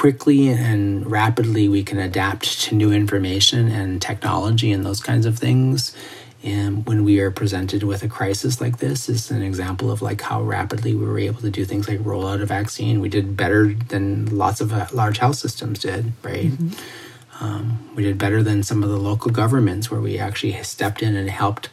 quickly 0.00 0.48
and 0.48 1.10
rapidly 1.10 1.68
we 1.68 1.84
can 1.84 1.98
adapt 1.98 2.58
to 2.62 2.74
new 2.74 2.90
information 2.90 3.68
and 3.68 4.00
technology 4.00 4.72
and 4.72 4.82
those 4.82 4.98
kinds 4.98 5.26
of 5.26 5.38
things. 5.38 5.94
And 6.42 6.86
when 6.86 7.04
we 7.04 7.20
are 7.20 7.30
presented 7.30 7.82
with 7.82 8.02
a 8.02 8.08
crisis 8.08 8.62
like 8.62 8.78
this 8.78 9.10
is 9.10 9.30
an 9.30 9.42
example 9.42 9.90
of 9.90 10.00
like 10.00 10.22
how 10.22 10.40
rapidly 10.40 10.94
we 10.94 11.04
were 11.04 11.18
able 11.18 11.42
to 11.42 11.50
do 11.50 11.66
things 11.66 11.86
like 11.86 11.98
roll 12.02 12.26
out 12.26 12.40
a 12.40 12.46
vaccine. 12.46 13.00
We 13.00 13.10
did 13.10 13.36
better 13.36 13.74
than 13.74 14.38
lots 14.38 14.62
of 14.62 14.72
uh, 14.72 14.86
large 14.90 15.18
health 15.18 15.36
systems 15.36 15.80
did 15.80 16.14
right? 16.22 16.46
Mm-hmm. 16.46 17.44
um, 17.44 17.90
we 17.94 18.02
did 18.02 18.16
better 18.16 18.42
than 18.42 18.62
some 18.62 18.82
of 18.82 18.88
the 18.88 18.96
local 18.96 19.30
governments 19.30 19.90
where 19.90 20.00
we 20.00 20.18
actually 20.18 20.54
stepped 20.62 21.02
in 21.02 21.14
and 21.14 21.28
helped 21.28 21.68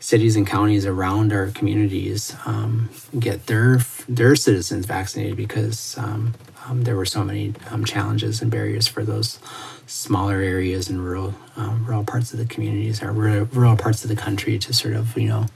cities 0.00 0.34
and 0.34 0.48
counties 0.48 0.84
around 0.84 1.32
our 1.32 1.46
communities 1.52 2.34
um, 2.44 2.90
get 3.20 3.46
their 3.46 3.78
their 4.08 4.34
citizens 4.34 4.84
vaccinated 4.84 5.36
because 5.36 5.96
um, 5.96 6.34
um, 6.68 6.82
there 6.82 6.96
were 6.96 7.06
so 7.06 7.24
many 7.24 7.54
um, 7.70 7.84
challenges 7.84 8.42
and 8.42 8.50
barriers 8.50 8.86
for 8.86 9.04
those 9.04 9.38
smaller 9.86 10.40
areas 10.40 10.88
and 10.88 11.02
rural 11.02 11.34
um, 11.56 11.84
rural 11.86 12.04
parts 12.04 12.32
of 12.32 12.38
the 12.38 12.44
communities 12.44 13.02
or 13.02 13.12
rural, 13.12 13.46
rural 13.46 13.76
parts 13.76 14.04
of 14.04 14.10
the 14.10 14.16
country 14.16 14.58
to 14.58 14.72
sort 14.74 14.94
of 14.94 15.16
you 15.16 15.28
know 15.28 15.46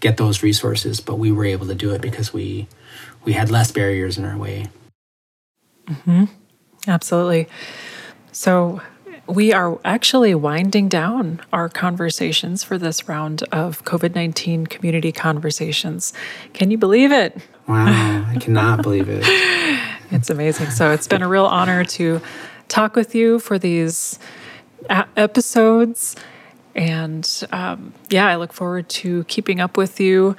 get 0.00 0.16
those 0.16 0.42
resources. 0.42 1.00
But 1.00 1.16
we 1.16 1.30
were 1.30 1.44
able 1.44 1.66
to 1.66 1.74
do 1.74 1.90
it 1.92 2.00
because 2.00 2.32
we 2.32 2.68
we 3.24 3.32
had 3.32 3.50
less 3.50 3.70
barriers 3.70 4.18
in 4.18 4.24
our 4.24 4.36
way. 4.36 4.66
Mm-hmm. 5.86 6.24
Absolutely. 6.88 7.48
So 8.32 8.80
we 9.26 9.52
are 9.52 9.78
actually 9.84 10.34
winding 10.34 10.88
down 10.88 11.40
our 11.52 11.68
conversations 11.68 12.64
for 12.64 12.78
this 12.78 13.08
round 13.08 13.42
of 13.52 13.84
COVID 13.84 14.14
19 14.14 14.66
community 14.66 15.12
conversations. 15.12 16.12
Can 16.54 16.70
you 16.70 16.78
believe 16.78 17.12
it? 17.12 17.36
Wow, 17.68 18.26
I 18.28 18.36
cannot 18.40 18.82
believe 18.82 19.08
it. 19.08 19.24
It's 20.12 20.30
amazing. 20.30 20.70
So 20.70 20.90
it's 20.92 21.08
been 21.08 21.22
a 21.22 21.28
real 21.28 21.46
honor 21.46 21.84
to 21.84 22.20
talk 22.68 22.94
with 22.96 23.14
you 23.14 23.38
for 23.38 23.58
these 23.58 24.18
a- 24.88 25.06
episodes. 25.16 26.16
And 26.74 27.28
um, 27.50 27.92
yeah, 28.10 28.26
I 28.28 28.36
look 28.36 28.52
forward 28.52 28.88
to 28.90 29.24
keeping 29.24 29.60
up 29.60 29.76
with 29.76 30.00
you 30.00 30.36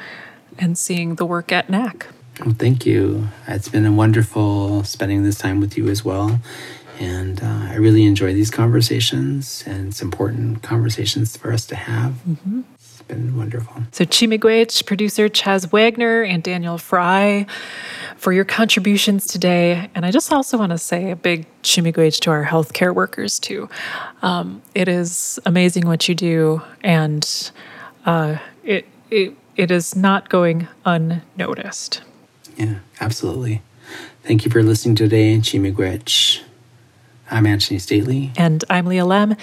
and 0.57 0.77
seeing 0.77 1.15
the 1.15 1.25
work 1.25 1.51
at 1.51 1.69
NAC. 1.69 2.07
Well, 2.39 2.55
thank 2.57 2.85
you. 2.85 3.27
It's 3.47 3.69
been 3.69 3.85
a 3.85 3.91
wonderful 3.91 4.83
spending 4.83 5.23
this 5.23 5.37
time 5.37 5.59
with 5.59 5.77
you 5.77 5.89
as 5.89 6.03
well. 6.03 6.39
And 6.99 7.41
uh, 7.41 7.67
I 7.69 7.75
really 7.75 8.05
enjoy 8.05 8.33
these 8.33 8.51
conversations, 8.51 9.63
and 9.65 9.89
it's 9.89 10.01
important 10.01 10.61
conversations 10.61 11.35
for 11.35 11.51
us 11.51 11.65
to 11.67 11.75
have. 11.75 12.13
Mm-hmm. 12.27 12.61
Been 13.07 13.37
wonderful. 13.37 13.83
So, 13.91 14.05
Chi-miigwech, 14.05 14.85
producer 14.85 15.27
Chaz 15.29 15.71
Wagner, 15.71 16.23
and 16.23 16.41
Daniel 16.41 16.77
Fry 16.77 17.45
for 18.15 18.31
your 18.31 18.45
contributions 18.45 19.27
today. 19.27 19.89
And 19.93 20.05
I 20.05 20.11
just 20.11 20.31
also 20.31 20.57
want 20.57 20.71
to 20.71 20.77
say 20.77 21.11
a 21.11 21.15
big 21.15 21.45
Chi-miigwech 21.63 22.21
to 22.21 22.31
our 22.31 22.45
healthcare 22.45 22.95
workers, 22.95 23.39
too. 23.39 23.69
Um, 24.21 24.61
it 24.73 24.87
is 24.87 25.39
amazing 25.45 25.85
what 25.85 26.07
you 26.07 26.15
do, 26.15 26.61
and 26.81 27.51
uh, 28.05 28.37
it, 28.63 28.85
it, 29.11 29.35
it 29.57 29.69
is 29.69 29.95
not 29.95 30.29
going 30.29 30.67
unnoticed. 30.85 32.01
Yeah, 32.55 32.75
absolutely. 33.01 33.61
Thank 34.23 34.45
you 34.45 34.51
for 34.51 34.63
listening 34.63 34.95
today, 34.95 35.35
Chi-miigwech. 35.35 36.41
I'm 37.29 37.45
Anthony 37.45 37.79
Stately. 37.79 38.31
And 38.37 38.63
I'm 38.69 38.85
Leah 38.85 39.05
Lem. 39.05 39.35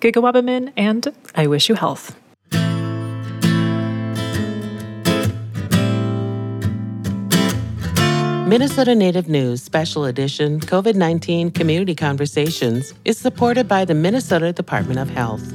Gigawabamin, 0.00 0.72
and 0.76 1.14
I 1.34 1.46
wish 1.46 1.68
you 1.68 1.76
health. 1.76 2.14
Minnesota 8.46 8.94
Native 8.94 9.28
News 9.28 9.60
Special 9.60 10.04
Edition 10.04 10.60
COVID 10.60 10.94
19 10.94 11.50
Community 11.50 11.96
Conversations 11.96 12.94
is 13.04 13.18
supported 13.18 13.66
by 13.66 13.84
the 13.84 13.92
Minnesota 13.92 14.52
Department 14.52 15.00
of 15.00 15.10
Health. 15.10 15.52